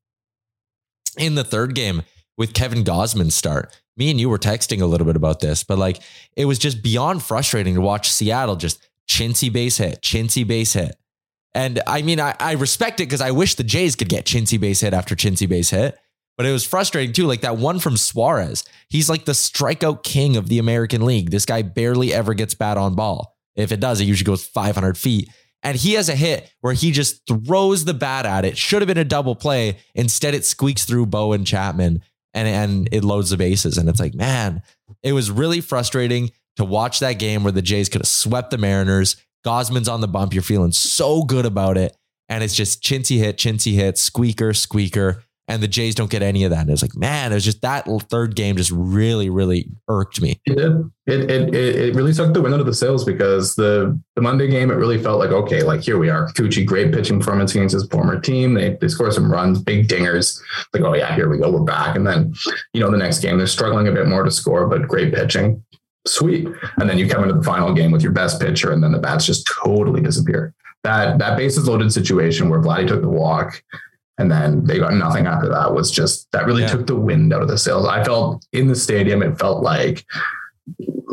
in 1.18 1.36
the 1.36 1.44
third 1.44 1.74
game 1.74 2.04
with 2.38 2.54
Kevin 2.54 2.84
Gausman's 2.84 3.36
start, 3.36 3.76
me 3.96 4.12
and 4.12 4.20
you 4.20 4.30
were 4.30 4.38
texting 4.38 4.82
a 4.82 4.86
little 4.86 5.08
bit 5.08 5.16
about 5.16 5.40
this, 5.40 5.64
but 5.64 5.78
like 5.78 6.00
it 6.36 6.46
was 6.46 6.60
just 6.60 6.84
beyond 6.84 7.24
frustrating 7.24 7.76
to 7.76 7.82
watch 7.82 8.12
Seattle 8.12 8.56
just 8.56 8.88
chintzy 9.08 9.52
base 9.52 9.78
hit, 9.78 10.02
chintzy 10.02 10.46
base 10.46 10.74
hit. 10.74 10.96
And 11.54 11.82
I 11.88 12.02
mean, 12.02 12.20
I, 12.20 12.36
I 12.40 12.54
respect 12.54 13.00
it 13.00 13.06
because 13.06 13.22
I 13.22 13.32
wish 13.32 13.56
the 13.56 13.64
Jays 13.64 13.96
could 13.96 14.10
get 14.10 14.26
chintzy 14.26 14.60
base 14.60 14.82
hit 14.82 14.94
after 14.94 15.16
chintzy 15.16 15.50
base 15.50 15.72
hit. 15.72 15.98
But 16.38 16.46
it 16.46 16.52
was 16.52 16.64
frustrating 16.64 17.14
too. 17.14 17.26
Like 17.26 17.42
that 17.42 17.58
one 17.58 17.80
from 17.80 17.98
Suarez. 17.98 18.64
He's 18.90 19.10
like 19.10 19.26
the 19.26 19.32
strikeout 19.32 20.04
king 20.04 20.38
of 20.38 20.50
the 20.50 20.60
American 20.60 21.04
League. 21.04 21.32
This 21.32 21.46
guy 21.46 21.64
barely 21.64 22.14
ever 22.14 22.36
gets 22.36 22.54
bat 22.54 22.78
on 22.78 22.94
ball. 22.94 23.36
If 23.56 23.72
it 23.72 23.80
does, 23.80 24.00
it 24.00 24.06
usually 24.06 24.26
goes 24.26 24.46
500 24.46 24.98
feet. 24.98 25.30
And 25.64 25.76
he 25.76 25.94
has 25.94 26.10
a 26.10 26.16
hit 26.16 26.54
where 26.62 26.74
he 26.74 26.92
just 26.92 27.26
throws 27.28 27.86
the 27.86 27.96
bat 27.96 28.28
at 28.28 28.46
it. 28.46 28.56
Should 28.56 28.84
have 28.84 28.88
been 28.88 29.00
a 29.00 29.04
double 29.04 29.36
play. 29.36 29.80
Instead, 29.96 30.36
it 30.36 30.46
squeaks 30.46 30.86
through 30.86 31.08
Bowen 31.08 31.44
Chapman 31.44 32.04
and, 32.36 32.48
and 32.48 32.90
it 32.92 33.04
loads 33.04 33.32
the 33.32 33.38
bases. 33.38 33.80
And 33.80 33.90
it's 33.90 34.00
like, 34.00 34.14
man, 34.14 34.62
it 35.02 35.14
was 35.14 35.32
really 35.32 35.60
frustrating 35.60 36.30
to 36.58 36.66
watch 36.66 37.00
that 37.00 37.14
game 37.14 37.44
where 37.44 37.52
the 37.52 37.62
Jays 37.62 37.90
could 37.90 38.02
have 38.02 38.08
swept 38.08 38.52
the 38.52 38.58
Mariners. 38.58 39.16
Gausman's 39.46 39.88
on 39.88 40.02
the 40.02 40.08
bump. 40.08 40.34
You're 40.34 40.44
feeling 40.44 40.72
so 40.72 41.24
good 41.24 41.46
about 41.46 41.78
it. 41.78 41.96
And 42.30 42.44
it's 42.44 42.56
just 42.56 42.84
chintzy 42.84 43.20
hit, 43.20 43.38
chintzy 43.38 43.74
hit, 43.74 43.98
squeaker, 43.98 44.54
squeaker 44.54 45.24
and 45.50 45.64
the 45.64 45.68
Jays 45.68 45.96
don't 45.96 46.10
get 46.10 46.22
any 46.22 46.44
of 46.44 46.52
that. 46.52 46.62
And 46.62 46.70
it's 46.70 46.82
like, 46.82 46.96
man, 46.96 47.32
it 47.32 47.36
was 47.36 47.46
just 47.46 47.62
that 47.62 47.88
third 48.10 48.36
game 48.36 48.58
just 48.58 48.72
really, 48.72 49.30
really 49.30 49.70
irked 49.88 50.22
me. 50.22 50.40
It 50.46 50.58
did. 50.58 50.92
It 51.06 51.32
it 51.32 51.56
it 51.56 51.96
really 51.96 52.12
sucked 52.12 52.34
the 52.34 52.42
wind 52.42 52.54
out 52.54 52.60
of 52.60 52.66
the 52.66 52.74
sails 52.74 53.06
because 53.06 53.56
the 53.56 53.98
the 54.16 54.22
Monday 54.22 54.50
game, 54.50 54.70
it 54.72 54.76
really 54.76 55.02
felt 55.02 55.20
like 55.20 55.32
okay, 55.32 55.64
like 55.64 55.82
here 55.82 55.98
we 55.98 56.10
are. 56.10 56.28
Kikuchi, 56.34 56.66
great 56.66 56.92
pitching 56.92 57.20
performance 57.20 57.56
against 57.56 57.74
his 57.74 57.88
former 57.88 58.20
team. 58.20 58.56
They 58.56 58.78
they 58.82 58.90
score 58.90 59.10
some 59.12 59.32
runs, 59.32 59.62
big 59.62 59.88
dingers. 59.88 60.42
Like 60.74 60.84
oh 60.84 60.96
yeah, 60.96 61.16
here 61.16 61.30
we 61.30 61.38
go, 61.38 61.50
we're 61.50 61.64
back. 61.64 61.96
And 61.96 62.06
then 62.06 62.34
you 62.74 62.82
know 62.82 62.92
the 62.92 62.98
next 62.98 63.20
game 63.20 63.38
they're 63.38 63.48
struggling 63.48 63.88
a 63.88 63.92
bit 63.92 64.08
more 64.08 64.24
to 64.24 64.32
score, 64.32 64.68
but 64.68 64.88
great 64.88 65.14
pitching. 65.14 65.64
Sweet. 66.08 66.48
And 66.78 66.90
then 66.90 66.98
you 66.98 67.08
come 67.08 67.24
into 67.24 67.36
the 67.36 67.44
final 67.44 67.74
game 67.74 67.92
with 67.92 68.02
your 68.02 68.12
best 68.12 68.40
pitcher, 68.42 68.72
and 68.72 68.84
then 68.84 68.92
the 68.92 69.00
bats 69.00 69.26
just 69.26 69.50
totally 69.64 70.02
disappear. 70.02 70.54
That 70.84 71.18
that 71.20 71.38
bases 71.38 71.68
loaded 71.68 71.92
situation 71.92 72.50
where 72.50 72.62
Vladdy 72.62 72.88
took 72.88 73.02
the 73.02 73.10
walk 73.10 73.62
and 74.18 74.32
then 74.32 74.64
they 74.66 74.80
got 74.80 74.94
nothing 74.94 75.28
after 75.28 75.48
that 75.50 75.74
was 75.74 75.92
just 75.92 76.32
that 76.32 76.46
really 76.46 76.64
yeah. 76.64 76.70
took 76.70 76.88
the 76.88 76.96
wind 76.96 77.34
out 77.34 77.42
of 77.42 77.48
the 77.48 77.58
sails. 77.58 77.86
I 77.86 78.04
felt 78.04 78.46
in 78.52 78.68
the 78.68 78.76
stadium, 78.76 79.22
it 79.22 79.38
felt 79.38 79.64
like 79.64 80.06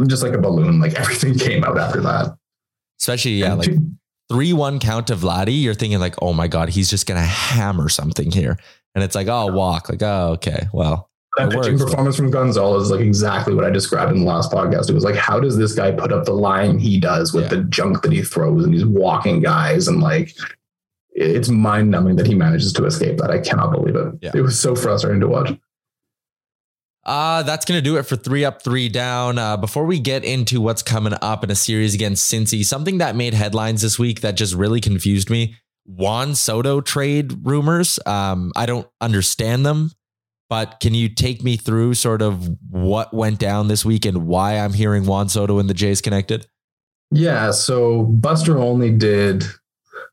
just 0.07 0.23
like 0.23 0.33
a 0.33 0.39
balloon, 0.39 0.81
like 0.81 0.95
everything 0.95 1.35
came 1.39 1.65
out 1.65 1.79
after 1.79 2.01
that. 2.01 2.37
Especially, 3.01 3.33
yeah, 3.33 3.53
and 3.53 3.59
like 3.59 3.77
three 4.31 4.53
one 4.53 4.79
count 4.79 5.09
to 5.09 5.17
Vladdy, 5.17 5.61
you're 5.61 5.75
thinking 5.75 5.99
like, 5.99 6.15
oh 6.23 6.33
my 6.33 6.49
God, 6.49 6.71
he's 6.71 6.89
just 6.89 7.07
gonna 7.07 7.21
hammer 7.21 7.89
something 7.89 8.31
here. 8.31 8.59
And 8.95 9.05
it's 9.05 9.15
like, 9.15 9.27
oh, 9.27 9.53
walk. 9.53 9.91
Like, 9.91 10.03
oh, 10.03 10.33
okay. 10.35 10.69
Well, 10.73 11.11
that 11.37 11.51
pitching 11.51 11.79
performance 11.79 12.17
from 12.17 12.31
Gonzalez 12.31 12.85
is 12.85 12.91
like 12.91 13.01
exactly 13.01 13.55
what 13.55 13.65
I 13.65 13.71
described 13.71 14.13
in 14.13 14.21
the 14.21 14.25
last 14.25 14.53
podcast. 14.53 14.89
It 14.89 14.95
was 14.95 15.05
like, 15.05 15.17
how 15.17 15.41
does 15.41 15.57
this 15.57 15.75
guy 15.75 15.91
put 15.91 16.13
up 16.13 16.25
the 16.25 16.33
line 16.33 16.79
he 16.79 17.01
does 17.01 17.33
with 17.33 17.45
yeah. 17.45 17.51
the 17.51 17.65
junk 17.65 18.03
that 18.03 18.13
he 18.13 18.23
throws 18.23 18.65
and 18.65 18.73
he's 18.73 18.85
walking 18.85 19.41
guys 19.41 19.89
and 19.89 20.01
like 20.01 20.35
it's 21.15 21.49
mind 21.49 21.91
numbing 21.91 22.17
that 22.17 22.27
he 22.27 22.35
manages 22.35 22.73
to 22.73 22.85
escape 22.85 23.19
that. 23.19 23.31
I 23.31 23.39
cannot 23.39 23.71
believe 23.73 23.95
it. 23.95 24.15
Yeah. 24.21 24.33
It 24.35 24.41
was 24.41 24.59
so 24.59 24.75
frustrating 24.75 25.21
to 25.21 25.29
watch. 25.29 25.57
Uh, 27.05 27.43
that's 27.43 27.65
going 27.65 27.79
to 27.79 27.83
do 27.83 27.97
it 27.97 28.05
for 28.05 28.17
three 28.17 28.45
up, 28.45 28.63
three 28.63 28.89
down. 28.89 29.39
Uh, 29.39 29.57
before 29.57 29.85
we 29.85 30.01
get 30.01 30.25
into 30.25 30.61
what's 30.61 30.83
coming 30.83 31.13
up 31.21 31.45
in 31.45 31.51
a 31.51 31.55
series 31.55 31.95
against 31.95 32.33
Cincy, 32.33 32.65
something 32.65 32.99
that 32.99 33.15
made 33.15 33.35
headlines 33.35 33.83
this 33.83 33.99
week 33.99 34.23
that 34.23 34.37
just 34.37 34.55
really 34.55 34.81
confused 34.81 35.31
me 35.31 35.57
Juan 35.85 36.35
Soto 36.35 36.81
trade 36.81 37.47
rumors. 37.47 37.99
Um, 38.07 38.53
I 38.57 38.67
don't 38.67 38.89
understand 39.01 39.67
them, 39.67 39.93
but 40.55 40.79
can 40.79 40.95
you 40.95 41.09
take 41.09 41.43
me 41.43 41.57
through 41.57 41.95
sort 41.95 42.23
of 42.23 42.49
what 42.71 43.13
went 43.13 43.41
down 43.41 43.67
this 43.67 43.85
week 43.85 44.05
and 44.05 44.29
why 44.29 44.57
I'm 44.57 44.73
hearing 44.73 45.05
Juan 45.05 45.29
Soto 45.29 45.59
and 45.59 45.69
the 45.69 45.75
Jays 45.75 46.01
connected? 46.01 46.47
Yeah. 47.11 47.51
So 47.51 48.05
Buster 48.05 48.57
Olney 48.57 48.93
did 48.93 49.43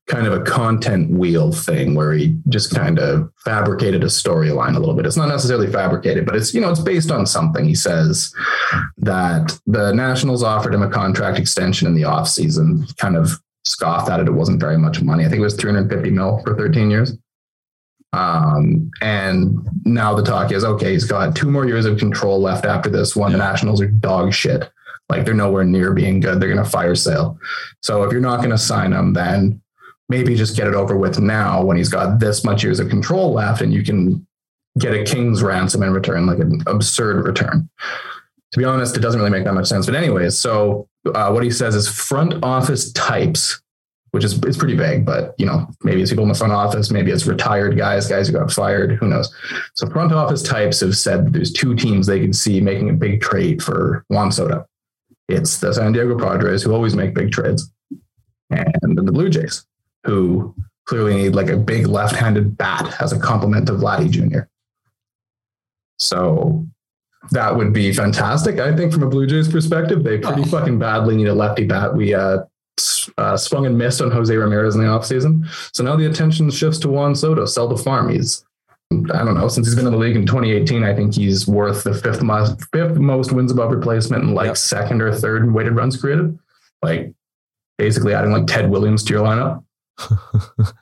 kind 0.08 0.26
of 0.26 0.34
a 0.34 0.44
content 0.44 1.12
wheel 1.12 1.52
thing 1.52 1.94
where 1.94 2.14
he 2.14 2.40
just 2.50 2.74
kind 2.74 2.98
of 2.98 3.32
fabricated 3.46 4.02
a 4.02 4.08
storyline 4.08 4.76
a 4.76 4.80
little 4.80 4.96
bit. 4.96 5.06
It's 5.06 5.16
not 5.16 5.30
necessarily 5.30 5.72
fabricated, 5.72 6.26
but 6.26 6.36
it's 6.36 6.56
you 6.56 6.60
know 6.60 6.72
it's 6.72 6.80
based 6.80 7.12
on 7.12 7.28
something. 7.28 7.64
He 7.64 7.76
says 7.76 8.34
that 8.98 9.56
the 9.68 9.92
Nationals 9.92 10.42
offered 10.42 10.74
him 10.74 10.82
a 10.82 10.90
contract 10.90 11.38
extension 11.38 11.88
in 11.88 11.94
the 11.94 12.02
offseason, 12.02 12.98
kind 12.98 13.16
of 13.16 13.40
scoffed 13.64 14.10
at 14.10 14.20
it. 14.20 14.28
It 14.28 14.32
wasn't 14.32 14.60
very 14.60 14.80
much 14.80 15.04
money. 15.04 15.24
I 15.24 15.30
think 15.30 15.42
it 15.42 15.44
was 15.44 15.56
350 15.56 16.10
mil 16.10 16.42
for 16.44 16.58
13 16.58 16.90
years. 16.90 17.16
Um, 18.14 18.92
and 19.02 19.58
now 19.86 20.14
the 20.14 20.24
talk 20.24 20.52
is 20.52 20.64
okay, 20.64 20.92
he's 20.92 21.06
got 21.06 21.36
two 21.36 21.50
more 21.50 21.66
years 21.66 21.86
of 21.86 21.98
control 21.98 22.42
left 22.42 22.66
after 22.66 22.90
this 22.90 23.16
one. 23.16 23.32
Yeah. 23.32 23.38
The 23.38 23.44
Nationals 23.44 23.82
are 23.82 23.88
dog 23.88 24.34
shit. 24.34 24.70
Like 25.10 25.26
they're 25.26 25.34
nowhere 25.34 25.64
near 25.64 25.94
being 25.94 26.20
good. 26.20 26.40
They're 26.40 26.54
going 26.54 26.64
to 26.64 26.70
fire 26.70 26.96
sale. 26.96 27.38
So 27.82 28.04
if 28.04 28.12
you're 28.12 28.22
not 28.22 28.38
going 28.38 28.52
to 28.52 28.58
sign 28.58 28.94
him, 28.94 29.14
then 29.14 29.62
maybe 30.08 30.36
just 30.36 30.58
get 30.58 30.68
it 30.68 30.74
over 30.74 30.98
with 30.98 31.20
now 31.20 31.64
when 31.64 31.78
he's 31.78 31.90
got 31.90 32.20
this 32.20 32.44
much 32.44 32.64
years 32.64 32.80
of 32.80 32.90
control 32.90 33.34
left 33.34 33.62
and 33.62 33.74
you 33.74 33.84
can 33.84 34.26
get 34.78 34.94
a 34.94 35.04
king's 35.04 35.44
ransom 35.44 35.84
in 35.84 35.92
return, 35.92 36.26
like 36.28 36.40
an 36.40 36.62
absurd 36.68 37.26
return. 37.26 37.70
To 38.52 38.60
be 38.60 38.66
honest, 38.66 38.98
it 38.98 39.00
doesn't 39.00 39.20
really 39.20 39.32
make 39.32 39.46
that 39.46 39.54
much 39.54 39.68
sense. 39.68 39.86
But 39.86 39.96
anyways, 39.96 40.38
so 40.38 40.90
uh, 41.14 41.32
what 41.32 41.44
he 41.44 41.52
says 41.52 41.76
is 41.76 41.88
front 41.88 42.44
office 42.44 42.92
types, 42.92 43.62
which 44.12 44.24
is 44.24 44.38
it's 44.44 44.58
pretty 44.58 44.76
vague, 44.76 45.06
but 45.06 45.34
you 45.38 45.46
know 45.46 45.68
maybe 45.84 46.02
it's 46.02 46.12
people 46.12 46.24
in 46.24 46.30
the 46.30 46.36
front 46.36 46.54
office, 46.54 46.92
maybe 46.92 47.12
it's 47.12 47.26
retired 47.26 47.78
guys, 47.78 48.08
guys 48.08 48.28
who 48.28 48.34
got 48.34 48.52
fired, 48.52 48.94
who 48.94 49.08
knows. 49.08 49.34
So 49.76 49.90
front 49.90 50.12
office 50.12 50.44
types 50.44 50.82
have 50.82 50.98
said 50.98 51.34
there's 51.34 51.52
two 51.52 51.76
teams 51.76 52.08
they 52.08 52.20
can 52.20 52.34
see 52.34 52.62
making 52.62 52.90
a 52.90 52.94
big 52.94 53.22
trade 53.22 53.64
for 53.64 54.06
Juan 54.10 54.32
Soto. 54.32 54.66
It's 55.30 55.60
the 55.60 55.74
San 55.74 55.94
Diego 55.94 56.18
Padres 56.18 56.64
who 56.64 56.74
always 56.74 56.96
make 56.96 57.14
big 57.14 57.32
trades, 57.32 57.72
and 58.50 58.98
the 58.98 59.12
Blue 59.12 59.30
Jays 59.30 59.66
who 60.06 60.54
clearly 60.86 61.16
need 61.16 61.36
like 61.36 61.50
a 61.50 61.58
big 61.58 61.88
left-handed 61.88 62.58
bat 62.58 63.02
as 63.02 63.14
a 63.14 63.20
complement 63.20 63.68
to 63.68 63.74
Vladdy 63.74 64.10
Jr. 64.10 64.42
So 66.00 66.68
that 67.30 67.56
would 67.56 67.72
be 67.72 67.94
fantastic. 67.94 68.60
I 68.60 68.76
think 68.76 68.92
from 68.92 69.04
a 69.04 69.10
Blue 69.10 69.28
Jays 69.28 69.48
perspective, 69.48 70.04
they 70.04 70.18
pretty 70.18 70.42
oh. 70.42 70.46
fucking 70.46 70.80
badly 70.80 71.16
need 71.16 71.28
a 71.28 71.36
lefty 71.36 71.66
bat. 71.66 71.96
We 71.96 72.14
uh, 72.14 72.40
uh, 73.18 73.38
swung 73.38 73.66
and 73.66 73.78
missed 73.78 74.02
on 74.02 74.12
Jose 74.12 74.36
Ramirez 74.36 74.76
in 74.76 74.82
the 74.82 74.88
offseason. 74.88 75.46
So 75.74 75.84
now 75.84 75.96
the 75.96 76.06
attention 76.06 76.50
shifts 76.50 76.80
to 76.80 76.90
Juan 76.90 77.16
Soto, 77.16 77.46
sell 77.46 77.68
the 77.68 77.78
farm. 77.78 78.10
He's, 78.10 78.46
I 78.92 79.24
don't 79.24 79.36
know, 79.36 79.48
since 79.48 79.68
he's 79.68 79.76
been 79.76 79.86
in 79.86 79.94
the 79.94 80.00
league 80.00 80.16
in 80.16 80.26
2018, 80.26 80.84
I 80.84 80.96
think 80.96 81.16
he's 81.16 81.48
worth 81.48 81.84
the 81.84 81.94
fifth 81.94 82.22
most, 82.22 82.64
fifth 82.74 82.98
most 82.98 83.32
wins 83.32 83.52
above 83.52 83.72
replacement 83.72 84.24
and 84.24 84.36
like 84.36 84.48
yep. 84.48 84.58
second 84.58 85.02
or 85.02 85.14
third 85.14 85.44
in 85.44 85.54
weighted 85.54 85.76
runs 85.76 86.00
created. 86.00 86.38
Like 86.82 87.14
basically 87.78 88.14
adding 88.14 88.32
like 88.32 88.48
Ted 88.48 88.70
Williams 88.70 89.04
to 89.06 89.14
your 89.14 89.24
lineup. 89.24 89.64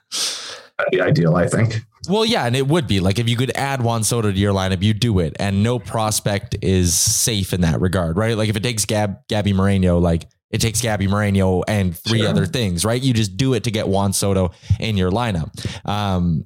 That'd 0.77 0.91
be 0.91 1.01
ideal, 1.01 1.35
I 1.35 1.47
think. 1.47 1.81
Well, 2.07 2.23
yeah, 2.23 2.45
and 2.45 2.55
it 2.55 2.67
would 2.67 2.87
be 2.87 3.01
like 3.01 3.19
if 3.19 3.27
you 3.27 3.35
could 3.35 3.51
add 3.55 3.81
Juan 3.81 4.03
Soto 4.03 4.31
to 4.31 4.37
your 4.37 4.53
lineup, 4.53 4.81
you 4.81 4.93
do 4.93 5.19
it, 5.19 5.35
and 5.39 5.61
no 5.61 5.77
prospect 5.79 6.55
is 6.61 6.97
safe 6.97 7.53
in 7.53 7.61
that 7.61 7.81
regard, 7.81 8.17
right? 8.17 8.37
Like 8.37 8.49
if 8.49 8.55
it 8.55 8.63
takes 8.63 8.85
Gab 8.85 9.27
Gabby 9.27 9.51
Moreno, 9.51 9.99
like 9.99 10.27
it 10.51 10.61
takes 10.61 10.81
Gabby 10.81 11.07
Moreno 11.07 11.63
and 11.67 11.95
three 11.95 12.19
sure. 12.19 12.29
other 12.29 12.45
things, 12.45 12.83
right? 12.83 13.01
You 13.01 13.13
just 13.13 13.37
do 13.37 13.53
it 13.53 13.65
to 13.65 13.71
get 13.71 13.87
Juan 13.87 14.13
Soto 14.13 14.51
in 14.79 14.97
your 14.97 15.11
lineup. 15.11 15.49
Um, 15.87 16.45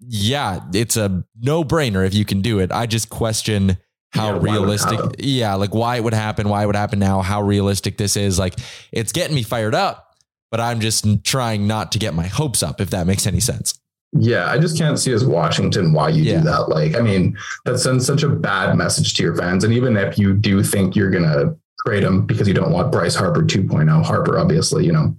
yeah, 0.00 0.60
it's 0.72 0.96
a 0.96 1.24
no 1.40 1.64
brainer 1.64 2.06
if 2.06 2.14
you 2.14 2.24
can 2.24 2.40
do 2.40 2.58
it. 2.58 2.72
I 2.72 2.86
just 2.86 3.08
question 3.08 3.76
how 4.10 4.34
yeah, 4.34 4.52
realistic, 4.52 5.00
yeah, 5.18 5.54
like 5.54 5.74
why 5.74 5.96
it 5.96 6.04
would 6.04 6.14
happen, 6.14 6.48
why 6.48 6.62
it 6.62 6.66
would 6.66 6.76
happen 6.76 6.98
now, 6.98 7.22
how 7.22 7.42
realistic 7.42 7.96
this 7.96 8.16
is. 8.16 8.38
Like 8.38 8.54
it's 8.92 9.12
getting 9.12 9.34
me 9.34 9.42
fired 9.42 9.74
up 9.74 10.12
but 10.52 10.60
I'm 10.60 10.80
just 10.80 11.24
trying 11.24 11.66
not 11.66 11.90
to 11.92 11.98
get 11.98 12.14
my 12.14 12.26
hopes 12.26 12.62
up, 12.62 12.80
if 12.80 12.90
that 12.90 13.06
makes 13.06 13.26
any 13.26 13.40
sense. 13.40 13.80
Yeah, 14.12 14.50
I 14.50 14.58
just 14.58 14.76
can't 14.76 14.98
see 14.98 15.10
as 15.10 15.24
Washington 15.24 15.94
why 15.94 16.10
you 16.10 16.22
yeah. 16.22 16.36
do 16.36 16.44
that. 16.44 16.68
Like, 16.68 16.94
I 16.94 17.00
mean, 17.00 17.38
that 17.64 17.78
sends 17.78 18.06
such 18.06 18.22
a 18.22 18.28
bad 18.28 18.76
message 18.76 19.14
to 19.14 19.22
your 19.22 19.34
fans. 19.34 19.64
And 19.64 19.72
even 19.72 19.96
if 19.96 20.18
you 20.18 20.34
do 20.34 20.62
think 20.62 20.94
you're 20.94 21.10
going 21.10 21.24
to 21.24 21.56
trade 21.86 22.02
him 22.02 22.26
because 22.26 22.48
you 22.48 22.54
don't 22.54 22.72
want 22.72 22.92
Bryce 22.92 23.14
Harper 23.14 23.42
2.0, 23.42 24.04
Harper 24.04 24.38
obviously, 24.38 24.84
you 24.86 24.92
know, 24.92 25.16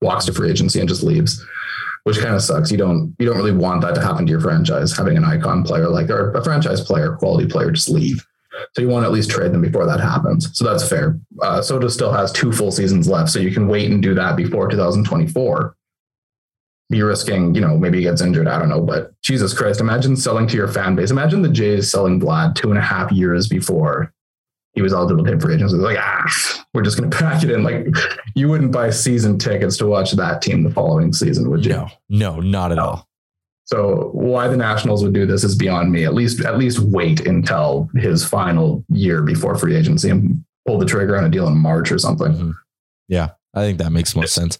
walks 0.00 0.24
to 0.26 0.32
free 0.32 0.50
agency 0.50 0.80
and 0.80 0.88
just 0.88 1.02
leaves, 1.02 1.44
which 2.04 2.18
kind 2.18 2.34
of 2.34 2.42
sucks. 2.42 2.70
You 2.70 2.78
don't 2.78 3.14
you 3.18 3.26
don't 3.26 3.36
really 3.36 3.52
want 3.52 3.82
that 3.82 3.94
to 3.94 4.00
happen 4.00 4.26
to 4.26 4.30
your 4.30 4.40
franchise, 4.40 4.96
having 4.96 5.16
an 5.16 5.24
icon 5.24 5.62
player 5.62 5.88
like 5.88 6.10
or 6.10 6.32
a 6.32 6.44
franchise 6.44 6.80
player, 6.80 7.16
quality 7.16 7.48
player, 7.48 7.70
just 7.70 7.88
leave. 7.88 8.24
So 8.74 8.82
you 8.82 8.88
want 8.88 9.04
to 9.04 9.06
at 9.06 9.12
least 9.12 9.30
trade 9.30 9.52
them 9.52 9.62
before 9.62 9.86
that 9.86 10.00
happens. 10.00 10.56
So 10.56 10.64
that's 10.64 10.86
fair. 10.86 11.18
Uh, 11.40 11.62
Soto 11.62 11.88
still 11.88 12.12
has 12.12 12.30
two 12.30 12.52
full 12.52 12.70
seasons 12.72 13.08
left, 13.08 13.30
so 13.30 13.38
you 13.38 13.52
can 13.52 13.68
wait 13.68 13.90
and 13.90 14.02
do 14.02 14.14
that 14.14 14.36
before 14.36 14.68
2024. 14.68 15.76
Be 16.90 17.02
risking, 17.02 17.54
you 17.54 17.60
know, 17.60 17.78
maybe 17.78 17.98
he 17.98 18.04
gets 18.04 18.20
injured. 18.20 18.48
I 18.48 18.58
don't 18.58 18.68
know, 18.68 18.82
but 18.82 19.12
Jesus 19.22 19.54
Christ, 19.54 19.80
imagine 19.80 20.16
selling 20.16 20.48
to 20.48 20.56
your 20.56 20.66
fan 20.66 20.96
base. 20.96 21.12
Imagine 21.12 21.40
the 21.40 21.48
Jays 21.48 21.88
selling 21.88 22.20
Vlad 22.20 22.56
two 22.56 22.70
and 22.70 22.78
a 22.78 22.82
half 22.82 23.12
years 23.12 23.46
before 23.46 24.12
he 24.72 24.82
was 24.82 24.92
eligible 24.92 25.24
to 25.24 25.30
hit 25.30 25.42
free 25.42 25.54
agency. 25.54 25.76
Like, 25.76 25.98
ah, 25.98 26.64
we're 26.74 26.82
just 26.82 26.98
going 26.98 27.10
to 27.10 27.16
pack 27.16 27.42
it 27.42 27.50
in. 27.50 27.62
Like, 27.62 27.86
you 28.34 28.48
wouldn't 28.48 28.72
buy 28.72 28.90
season 28.90 29.38
tickets 29.38 29.76
to 29.78 29.86
watch 29.86 30.12
that 30.12 30.42
team 30.42 30.62
the 30.62 30.70
following 30.70 31.12
season, 31.12 31.50
would 31.50 31.64
you? 31.64 31.72
No, 31.72 31.88
no, 32.08 32.40
not 32.40 32.72
at 32.72 32.76
no. 32.76 32.84
all. 32.84 33.08
So 33.64 34.10
why 34.12 34.48
the 34.48 34.56
Nationals 34.56 35.04
would 35.04 35.14
do 35.14 35.26
this 35.26 35.44
is 35.44 35.54
beyond 35.54 35.92
me. 35.92 36.04
At 36.04 36.12
least 36.12 36.44
at 36.44 36.58
least 36.58 36.80
wait 36.80 37.24
until 37.26 37.88
his 37.94 38.24
final 38.24 38.84
year 38.88 39.22
before 39.22 39.56
free 39.56 39.76
agency 39.76 40.10
and 40.10 40.44
pull 40.66 40.78
the 40.78 40.86
trigger 40.86 41.16
on 41.16 41.24
a 41.24 41.28
deal 41.28 41.46
in 41.46 41.56
March 41.56 41.92
or 41.92 41.98
something. 41.98 42.32
Mm-hmm. 42.32 42.50
Yeah, 43.06 43.30
I 43.54 43.60
think 43.60 43.78
that 43.78 43.90
makes 43.90 44.16
most 44.16 44.34
sense. 44.34 44.58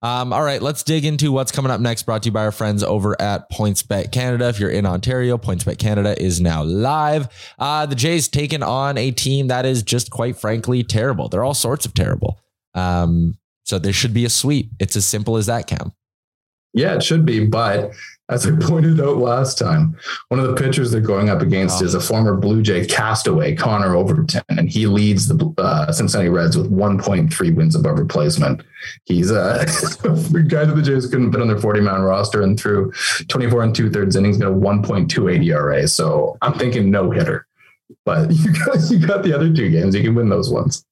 Um, 0.00 0.32
all 0.32 0.44
right, 0.44 0.62
let's 0.62 0.84
dig 0.84 1.04
into 1.04 1.32
what's 1.32 1.50
coming 1.50 1.72
up 1.72 1.80
next. 1.80 2.04
Brought 2.04 2.22
to 2.22 2.28
you 2.28 2.32
by 2.32 2.44
our 2.44 2.52
friends 2.52 2.84
over 2.84 3.20
at 3.20 3.50
PointsBet 3.50 4.12
Canada. 4.12 4.48
If 4.48 4.60
you're 4.60 4.70
in 4.70 4.86
Ontario, 4.86 5.38
PointsBet 5.38 5.78
Canada 5.78 6.20
is 6.22 6.40
now 6.40 6.62
live. 6.62 7.28
Uh, 7.58 7.84
the 7.86 7.96
Jays 7.96 8.28
taking 8.28 8.62
on 8.62 8.96
a 8.96 9.10
team 9.10 9.48
that 9.48 9.66
is 9.66 9.82
just 9.82 10.10
quite 10.10 10.36
frankly 10.36 10.84
terrible. 10.84 11.28
They're 11.28 11.42
all 11.42 11.54
sorts 11.54 11.84
of 11.84 11.94
terrible. 11.94 12.38
Um, 12.74 13.34
So 13.64 13.78
there 13.78 13.92
should 13.92 14.14
be 14.14 14.24
a 14.24 14.30
sweep. 14.30 14.70
It's 14.78 14.94
as 14.96 15.04
simple 15.04 15.36
as 15.36 15.46
that, 15.46 15.66
Cam. 15.66 15.92
Yeah, 16.74 16.94
it 16.94 17.02
should 17.02 17.26
be. 17.26 17.44
But 17.44 17.92
as 18.30 18.46
I 18.46 18.50
pointed 18.60 19.00
out 19.00 19.16
last 19.18 19.58
time, 19.58 19.96
one 20.28 20.38
of 20.40 20.46
the 20.46 20.54
pitchers 20.54 20.90
they're 20.90 21.00
going 21.00 21.28
up 21.30 21.40
against 21.40 21.82
Oh. 21.82 21.84
is 21.84 21.94
a 21.94 22.00
former 22.00 22.36
Blue 22.36 22.62
Jay 22.62 22.84
castaway, 22.86 23.54
Connor 23.54 23.94
Overton, 23.96 24.42
and 24.48 24.68
he 24.68 24.86
leads 24.86 25.28
the 25.28 25.54
uh, 25.58 25.90
Cincinnati 25.92 26.28
Reds 26.28 26.56
with 26.56 26.70
1.3 26.70 27.54
wins 27.54 27.74
above 27.74 27.98
replacement. 27.98 28.62
He's 29.04 29.30
uh, 29.32 29.58
the 30.02 30.44
guy 30.46 30.64
that 30.64 30.74
the 30.74 30.82
Jays 30.82 31.06
couldn't 31.06 31.32
fit 31.32 31.40
on 31.40 31.48
their 31.48 31.58
40 31.58 31.80
man 31.80 32.02
roster, 32.02 32.42
and 32.42 32.58
through 32.58 32.92
24 33.28 33.62
and 33.62 33.74
two 33.74 33.90
thirds 33.90 34.16
innings, 34.16 34.38
got 34.38 34.48
a 34.48 34.54
1.28 34.54 35.44
ERA. 35.46 35.88
So 35.88 36.36
I'm 36.42 36.54
thinking 36.54 36.90
no 36.90 37.10
hitter. 37.10 37.46
But 38.04 38.30
you 38.32 38.52
got 38.52 38.90
you 38.90 39.06
got 39.06 39.22
the 39.22 39.32
other 39.34 39.52
two 39.52 39.70
games. 39.70 39.94
You 39.94 40.02
can 40.02 40.14
win 40.14 40.28
those 40.28 40.50
ones. 40.50 40.84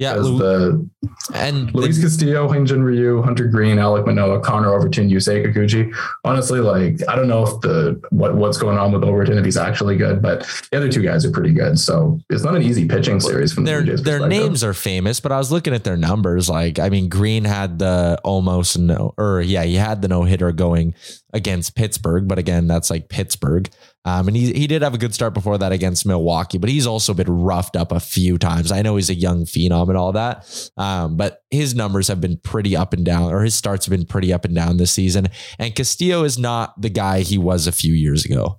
Yeah, 0.00 0.14
Lu- 0.14 0.38
the 0.38 0.90
and 1.34 1.74
Luis 1.74 1.96
the- 1.96 2.04
Castillo, 2.04 2.48
Hyunjin 2.48 2.82
Ryu, 2.82 3.20
Hunter 3.20 3.46
Greene, 3.46 3.76
Alek 3.76 4.06
Manoah, 4.06 4.40
Connor 4.40 4.72
Overton, 4.72 5.10
Yusei 5.10 5.44
Kikuchi. 5.44 5.94
Honestly, 6.24 6.58
like 6.58 7.00
I 7.06 7.14
don't 7.14 7.28
know 7.28 7.46
if 7.46 7.60
the 7.60 8.00
what 8.08 8.34
what's 8.34 8.56
going 8.56 8.78
on 8.78 8.92
with 8.92 9.04
Overton 9.04 9.36
if 9.36 9.44
he's 9.44 9.58
actually 9.58 9.98
good, 9.98 10.22
but 10.22 10.48
the 10.70 10.78
other 10.78 10.90
two 10.90 11.02
guys 11.02 11.26
are 11.26 11.30
pretty 11.30 11.52
good. 11.52 11.78
So 11.78 12.18
it's 12.30 12.42
not 12.42 12.56
an 12.56 12.62
easy 12.62 12.88
pitching 12.88 13.20
series 13.20 13.52
from 13.52 13.66
their 13.66 13.82
the 13.82 13.96
their 13.96 14.26
names 14.26 14.64
are 14.64 14.72
famous, 14.72 15.20
but 15.20 15.32
I 15.32 15.36
was 15.36 15.52
looking 15.52 15.74
at 15.74 15.84
their 15.84 15.98
numbers. 15.98 16.48
Like, 16.48 16.78
I 16.78 16.88
mean, 16.88 17.10
Greene 17.10 17.44
had 17.44 17.78
the 17.78 18.18
almost 18.24 18.78
no, 18.78 19.12
or 19.18 19.42
yeah, 19.42 19.64
he 19.64 19.74
had 19.74 20.00
the 20.00 20.08
no 20.08 20.22
hitter 20.22 20.50
going 20.50 20.94
against 21.34 21.74
Pittsburgh, 21.74 22.26
but 22.26 22.38
again, 22.38 22.66
that's 22.66 22.88
like 22.88 23.10
Pittsburgh. 23.10 23.68
Um, 24.04 24.28
and 24.28 24.36
he 24.36 24.52
he 24.52 24.66
did 24.66 24.80
have 24.80 24.94
a 24.94 24.98
good 24.98 25.12
start 25.12 25.34
before 25.34 25.58
that 25.58 25.72
against 25.72 26.06
Milwaukee, 26.06 26.56
but 26.56 26.70
he's 26.70 26.86
also 26.86 27.12
been 27.12 27.28
roughed 27.30 27.76
up 27.76 27.92
a 27.92 28.00
few 28.00 28.38
times. 28.38 28.72
I 28.72 28.80
know 28.80 28.96
he's 28.96 29.10
a 29.10 29.14
young 29.14 29.44
phenom 29.44 29.88
and 29.88 29.96
all 29.98 30.12
that, 30.12 30.70
um, 30.78 31.16
but 31.16 31.42
his 31.50 31.74
numbers 31.74 32.08
have 32.08 32.20
been 32.20 32.38
pretty 32.38 32.74
up 32.74 32.94
and 32.94 33.04
down, 33.04 33.30
or 33.32 33.42
his 33.42 33.54
starts 33.54 33.84
have 33.86 33.90
been 33.90 34.06
pretty 34.06 34.32
up 34.32 34.46
and 34.46 34.54
down 34.54 34.78
this 34.78 34.90
season. 34.92 35.28
And 35.58 35.74
Castillo 35.74 36.24
is 36.24 36.38
not 36.38 36.80
the 36.80 36.88
guy 36.88 37.20
he 37.20 37.36
was 37.36 37.66
a 37.66 37.72
few 37.72 37.92
years 37.92 38.24
ago. 38.24 38.58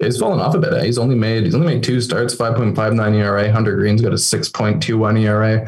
He's 0.00 0.16
fallen 0.18 0.38
off 0.38 0.54
a 0.54 0.58
bit. 0.58 0.72
eh? 0.72 0.84
He's 0.84 0.98
only 0.98 1.16
made 1.16 1.44
he's 1.44 1.54
only 1.56 1.66
made 1.74 1.82
two 1.82 2.00
starts, 2.00 2.34
5.59 2.34 3.14
ERA. 3.16 3.50
Hunter 3.50 3.74
Greene's 3.76 4.00
got 4.00 4.12
a 4.12 4.16
6.21 4.16 5.20
ERA. 5.20 5.66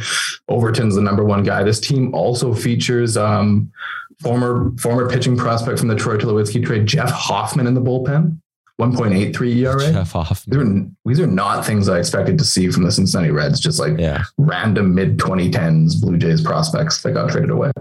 Overton's 0.48 0.94
the 0.94 1.02
number 1.02 1.24
one 1.24 1.42
guy. 1.42 1.64
This 1.64 1.80
team 1.80 2.14
also 2.14 2.54
features 2.54 3.16
um, 3.16 3.72
former 4.20 4.72
former 4.78 5.08
pitching 5.08 5.36
prospect 5.36 5.78
from 5.78 5.88
the 5.88 5.96
Troy 5.96 6.16
Tulowitzki 6.16 6.64
trade, 6.64 6.86
Jeff 6.86 7.10
Hoffman 7.10 7.66
in 7.66 7.74
the 7.74 7.80
bullpen, 7.80 8.38
1.83 8.80 9.56
ERA. 9.56 9.92
Jeff 9.92 10.14
off. 10.16 10.44
These 10.46 10.60
are, 10.60 10.86
these 11.04 11.20
are 11.20 11.26
not 11.26 11.64
things 11.66 11.88
I 11.88 11.98
expected 11.98 12.38
to 12.38 12.44
see 12.44 12.70
from 12.70 12.84
the 12.84 12.92
Cincinnati 12.92 13.30
Reds, 13.30 13.60
just 13.60 13.78
like 13.78 13.98
Yeah. 13.98 14.24
random 14.38 14.94
mid 14.94 15.18
2010s 15.18 16.00
Blue 16.00 16.16
Jays 16.16 16.40
prospects 16.42 17.02
that 17.02 17.12
got 17.12 17.30
traded 17.30 17.50
away. 17.50 17.72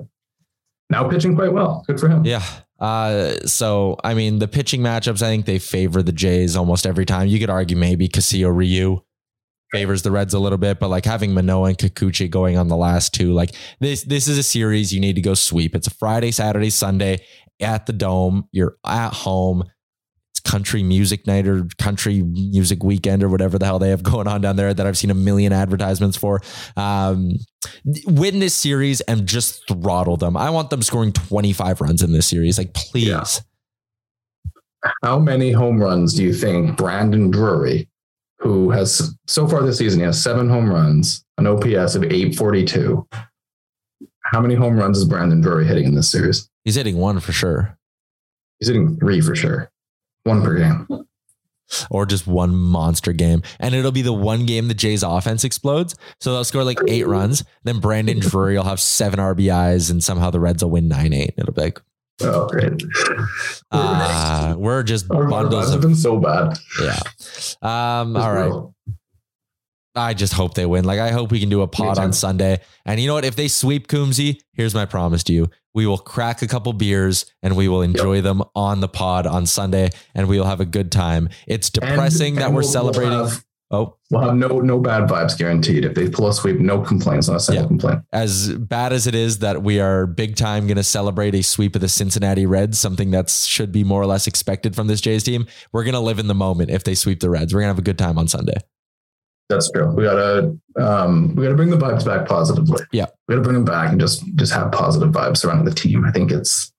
Now 0.89 1.07
pitching 1.07 1.35
quite 1.35 1.53
well. 1.53 1.83
Good 1.87 1.99
for 1.99 2.09
him. 2.09 2.25
Yeah. 2.25 2.43
Uh, 2.79 3.35
so 3.45 3.97
I 4.03 4.13
mean, 4.13 4.39
the 4.39 4.47
pitching 4.47 4.81
matchups, 4.81 5.21
I 5.21 5.27
think 5.27 5.45
they 5.45 5.59
favor 5.59 6.01
the 6.01 6.11
Jays 6.13 6.55
almost 6.55 6.87
every 6.87 7.05
time. 7.05 7.27
You 7.27 7.37
could 7.39 7.49
argue 7.49 7.77
maybe 7.77 8.07
Castillo 8.07 8.49
Ryu 8.49 9.01
favors 9.71 10.01
the 10.01 10.11
Reds 10.11 10.33
a 10.33 10.39
little 10.39 10.57
bit, 10.57 10.79
but 10.79 10.89
like 10.89 11.05
having 11.05 11.33
Manoah 11.33 11.69
and 11.69 11.77
Kikuchi 11.77 12.29
going 12.29 12.57
on 12.57 12.67
the 12.67 12.77
last 12.77 13.13
two, 13.13 13.33
like 13.33 13.51
this, 13.79 14.03
this 14.03 14.27
is 14.27 14.37
a 14.37 14.43
series 14.43 14.93
you 14.93 14.99
need 14.99 15.15
to 15.15 15.21
go 15.21 15.33
sweep. 15.33 15.75
It's 15.75 15.87
a 15.87 15.91
Friday, 15.91 16.31
Saturday, 16.31 16.69
Sunday 16.69 17.19
at 17.61 17.85
the 17.85 17.93
Dome. 17.93 18.47
You're 18.51 18.77
at 18.85 19.13
home. 19.13 19.63
It's 20.31 20.39
country 20.39 20.83
music 20.83 21.27
night 21.27 21.47
or 21.47 21.67
country 21.77 22.21
music 22.21 22.83
weekend 22.83 23.23
or 23.23 23.29
whatever 23.29 23.57
the 23.57 23.65
hell 23.65 23.79
they 23.79 23.89
have 23.89 24.03
going 24.03 24.27
on 24.27 24.41
down 24.41 24.55
there 24.55 24.73
that 24.73 24.85
I've 24.85 24.97
seen 24.97 25.11
a 25.11 25.15
million 25.15 25.53
advertisements 25.53 26.17
for. 26.17 26.41
Um, 26.77 27.31
win 28.05 28.39
this 28.39 28.55
series 28.55 29.01
and 29.01 29.27
just 29.27 29.67
throttle 29.67 30.17
them. 30.17 30.37
I 30.37 30.49
want 30.49 30.69
them 30.69 30.81
scoring 30.81 31.13
25 31.13 31.81
runs 31.81 32.03
in 32.03 32.11
this 32.11 32.27
series. 32.27 32.57
Like, 32.57 32.73
please. 32.73 33.07
Yeah. 33.07 33.23
How 35.03 35.19
many 35.19 35.51
home 35.51 35.81
runs 35.81 36.13
do 36.13 36.23
you 36.23 36.33
think 36.33 36.77
Brandon 36.77 37.29
Drury, 37.29 37.88
who 38.49 38.71
has 38.71 39.15
so 39.27 39.47
far 39.47 39.61
this 39.61 39.77
season, 39.77 39.99
he 39.99 40.05
has 40.07 40.19
seven 40.21 40.49
home 40.49 40.67
runs, 40.67 41.23
an 41.37 41.45
OPS 41.45 41.93
of 41.93 42.03
842. 42.03 43.07
How 44.23 44.41
many 44.41 44.55
home 44.55 44.75
runs 44.75 44.97
is 44.97 45.05
Brandon 45.05 45.39
Drury 45.39 45.67
hitting 45.67 45.85
in 45.85 45.93
this 45.93 46.09
series? 46.09 46.49
He's 46.63 46.73
hitting 46.73 46.97
one 46.97 47.19
for 47.19 47.31
sure, 47.31 47.77
He's 48.59 48.67
hitting 48.67 48.97
three 48.97 49.21
for 49.21 49.35
sure. 49.35 49.71
One 50.23 50.41
per 50.41 50.57
game. 50.57 50.87
or 51.91 52.07
just 52.07 52.25
one 52.25 52.55
monster 52.55 53.13
game. 53.13 53.43
And 53.59 53.75
it'll 53.75 53.91
be 53.91 54.01
the 54.01 54.11
one 54.13 54.47
game 54.47 54.67
the 54.67 54.73
Jays 54.73 55.03
offense 55.03 55.43
explodes. 55.43 55.95
So 56.19 56.33
they'll 56.33 56.43
score 56.43 56.63
like 56.63 56.79
eight 56.87 57.05
runs. 57.07 57.43
Then 57.63 57.79
Brandon 57.79 58.19
Drury 58.19 58.57
will 58.57 58.63
have 58.63 58.79
seven 58.79 59.19
RBIs 59.19 59.91
and 59.91 60.03
somehow 60.03 60.31
the 60.31 60.39
Reds 60.39 60.63
will 60.63 60.71
win 60.71 60.87
9 60.87 61.13
8. 61.13 61.33
It'll 61.37 61.53
be 61.53 61.61
like, 61.61 61.81
Oh, 62.21 62.47
great. 62.47 62.81
uh, 63.71 64.55
we're 64.57 64.83
just 64.83 65.09
Our 65.11 65.27
bundles 65.29 65.73
of, 65.73 65.81
been 65.81 65.95
so 65.95 66.19
bad. 66.19 66.57
yeah. 66.81 66.99
Um, 67.61 68.15
all 68.17 68.33
right. 68.33 68.43
brutal. 68.49 68.75
I 69.95 70.13
just 70.13 70.33
hope 70.33 70.53
they 70.53 70.65
win. 70.65 70.85
Like 70.85 70.99
I 70.99 71.11
hope 71.11 71.31
we 71.31 71.39
can 71.39 71.49
do 71.49 71.61
a 71.61 71.67
pod 71.67 71.97
on 71.97 72.13
Sunday. 72.13 72.61
And 72.85 72.99
you 73.01 73.07
know 73.07 73.15
what? 73.15 73.25
If 73.25 73.35
they 73.35 73.47
sweep 73.47 73.87
Coombsy, 73.87 74.39
here's 74.53 74.73
my 74.75 74.85
promise 74.85 75.23
to 75.25 75.33
you: 75.33 75.47
we 75.73 75.85
will 75.87 75.97
crack 75.97 76.41
a 76.41 76.47
couple 76.47 76.71
beers 76.73 77.25
and 77.41 77.57
we 77.57 77.67
will 77.67 77.81
enjoy 77.81 78.21
them 78.21 78.43
on 78.55 78.79
the 78.81 78.87
pod 78.87 79.25
on 79.27 79.45
Sunday, 79.45 79.89
and 80.15 80.27
we 80.29 80.37
will 80.37 80.45
have 80.45 80.61
a 80.61 80.65
good 80.65 80.91
time. 80.91 81.27
It's 81.47 81.69
And- 81.69 81.89
depressing 81.89 82.35
that 82.35 82.45
and 82.45 82.55
we're 82.55 82.61
we'll- 82.61 82.67
we'll 82.67 82.93
celebrating. 82.93 83.19
have- 83.19 83.43
oh, 83.71 83.95
We'll 84.11 84.21
have 84.21 84.35
no 84.35 84.47
no 84.59 84.79
bad 84.79 85.07
vibes 85.09 85.37
guaranteed. 85.37 85.85
If 85.85 85.93
they 85.95 86.09
pull 86.09 86.27
a 86.27 86.33
sweep, 86.33 86.59
no 86.59 86.81
complaints, 86.81 87.27
not 87.27 87.37
a 87.37 87.39
single 87.39 87.63
Yeah. 87.63 87.67
complaint. 87.67 88.01
as 88.11 88.51
bad 88.57 88.91
as 88.93 89.05
it 89.07 89.15
is 89.15 89.39
that 89.39 89.61
we 89.63 89.79
are 89.79 90.05
big 90.07 90.35
time 90.35 90.65
going 90.67 90.77
to 90.77 90.83
celebrate 90.83 91.35
a 91.35 91.43
sweep 91.43 91.75
of 91.75 91.81
the 91.81 91.89
Cincinnati 91.89 92.45
Reds, 92.45 92.79
something 92.79 93.11
that 93.11 93.29
should 93.29 93.71
be 93.71 93.83
more 93.83 94.01
or 94.01 94.05
less 94.07 94.25
expected 94.27 94.75
from 94.75 94.87
this 94.87 95.01
Jays 95.01 95.23
team. 95.23 95.45
We're 95.71 95.83
going 95.83 95.93
to 95.93 95.99
live 95.99 96.19
in 96.19 96.27
the 96.27 96.33
moment 96.35 96.71
if 96.71 96.83
they 96.83 96.95
sweep 96.95 97.19
the 97.19 97.29
Reds. 97.29 97.53
We're 97.53 97.59
going 97.61 97.67
to 97.69 97.73
have 97.75 97.79
a 97.79 97.83
good 97.83 97.97
time 97.99 98.17
on 98.17 98.27
Sunday. 98.27 98.57
That's 99.49 99.71
true. 99.71 99.87
We 99.95 100.03
gotta 100.03 100.55
um, 100.79 101.33
we 101.35 101.41
gotta 101.41 101.55
bring 101.55 101.71
the 101.71 101.75
vibes 101.77 102.05
back 102.05 102.27
positively. 102.27 102.83
Yeah. 102.91 103.07
we 103.27 103.33
gotta 103.33 103.43
bring 103.43 103.55
them 103.55 103.65
back 103.65 103.89
and 103.91 103.99
just 103.99 104.23
just 104.35 104.53
have 104.53 104.71
positive 104.71 105.09
vibes 105.09 105.37
surrounding 105.37 105.65
the 105.65 105.73
team. 105.73 106.05
I 106.05 106.11
think 106.11 106.31
it's 106.31 106.71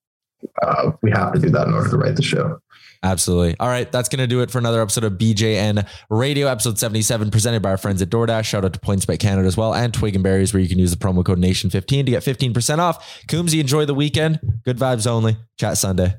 uh, 0.63 0.93
we 1.03 1.11
have 1.11 1.33
to 1.33 1.41
do 1.41 1.51
that 1.51 1.67
in 1.67 1.75
order 1.75 1.91
to 1.91 1.97
write 1.97 2.15
the 2.15 2.23
show. 2.23 2.61
Absolutely. 3.03 3.57
All 3.59 3.69
right. 3.69 3.91
That's 3.91 4.09
going 4.09 4.19
to 4.19 4.27
do 4.27 4.43
it 4.43 4.51
for 4.51 4.59
another 4.59 4.83
episode 4.83 5.05
of 5.05 5.15
BJN 5.15 5.89
Radio, 6.11 6.49
episode 6.49 6.79
77, 6.79 7.31
presented 7.31 7.63
by 7.63 7.71
our 7.71 7.79
friends 7.79 8.03
at 8.03 8.11
DoorDash. 8.11 8.45
Shout 8.45 8.65
out 8.65 8.75
to 8.75 8.81
Points 8.81 9.07
PointsBet 9.07 9.21
Canada 9.21 9.47
as 9.47 9.57
well 9.57 9.75
and 9.75 9.95
Twig 9.95 10.15
and 10.15 10.23
Berries, 10.23 10.53
where 10.53 10.61
you 10.61 10.69
can 10.69 10.79
use 10.79 10.91
the 10.91 10.99
promo 10.99 11.25
code 11.25 11.39
NATION15 11.39 11.87
to 11.87 12.11
get 12.11 12.23
15% 12.23 12.79
off. 12.79 13.23
Coombsy, 13.27 13.61
enjoy 13.61 13.87
the 13.87 13.95
weekend. 13.95 14.41
Good 14.65 14.77
vibes 14.77 15.07
only. 15.07 15.39
Chat 15.59 15.79
Sunday. 15.79 16.15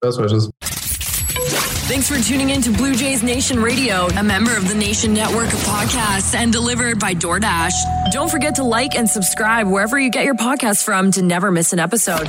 Best 0.00 0.20
wishes. 0.20 0.50
Thanks 1.86 2.08
for 2.08 2.18
tuning 2.18 2.50
in 2.50 2.62
to 2.62 2.70
Blue 2.72 2.94
Jays 2.94 3.22
Nation 3.22 3.62
Radio, 3.62 4.06
a 4.08 4.22
member 4.22 4.56
of 4.56 4.68
the 4.68 4.74
Nation 4.74 5.14
Network 5.14 5.46
of 5.46 5.58
podcasts 5.60 6.34
and 6.34 6.52
delivered 6.52 6.98
by 6.98 7.14
DoorDash. 7.14 8.10
Don't 8.10 8.30
forget 8.30 8.56
to 8.56 8.64
like 8.64 8.96
and 8.96 9.08
subscribe 9.08 9.68
wherever 9.68 9.98
you 9.98 10.10
get 10.10 10.24
your 10.24 10.34
podcasts 10.34 10.82
from 10.82 11.12
to 11.12 11.22
never 11.22 11.52
miss 11.52 11.72
an 11.72 11.78
episode. 11.78 12.28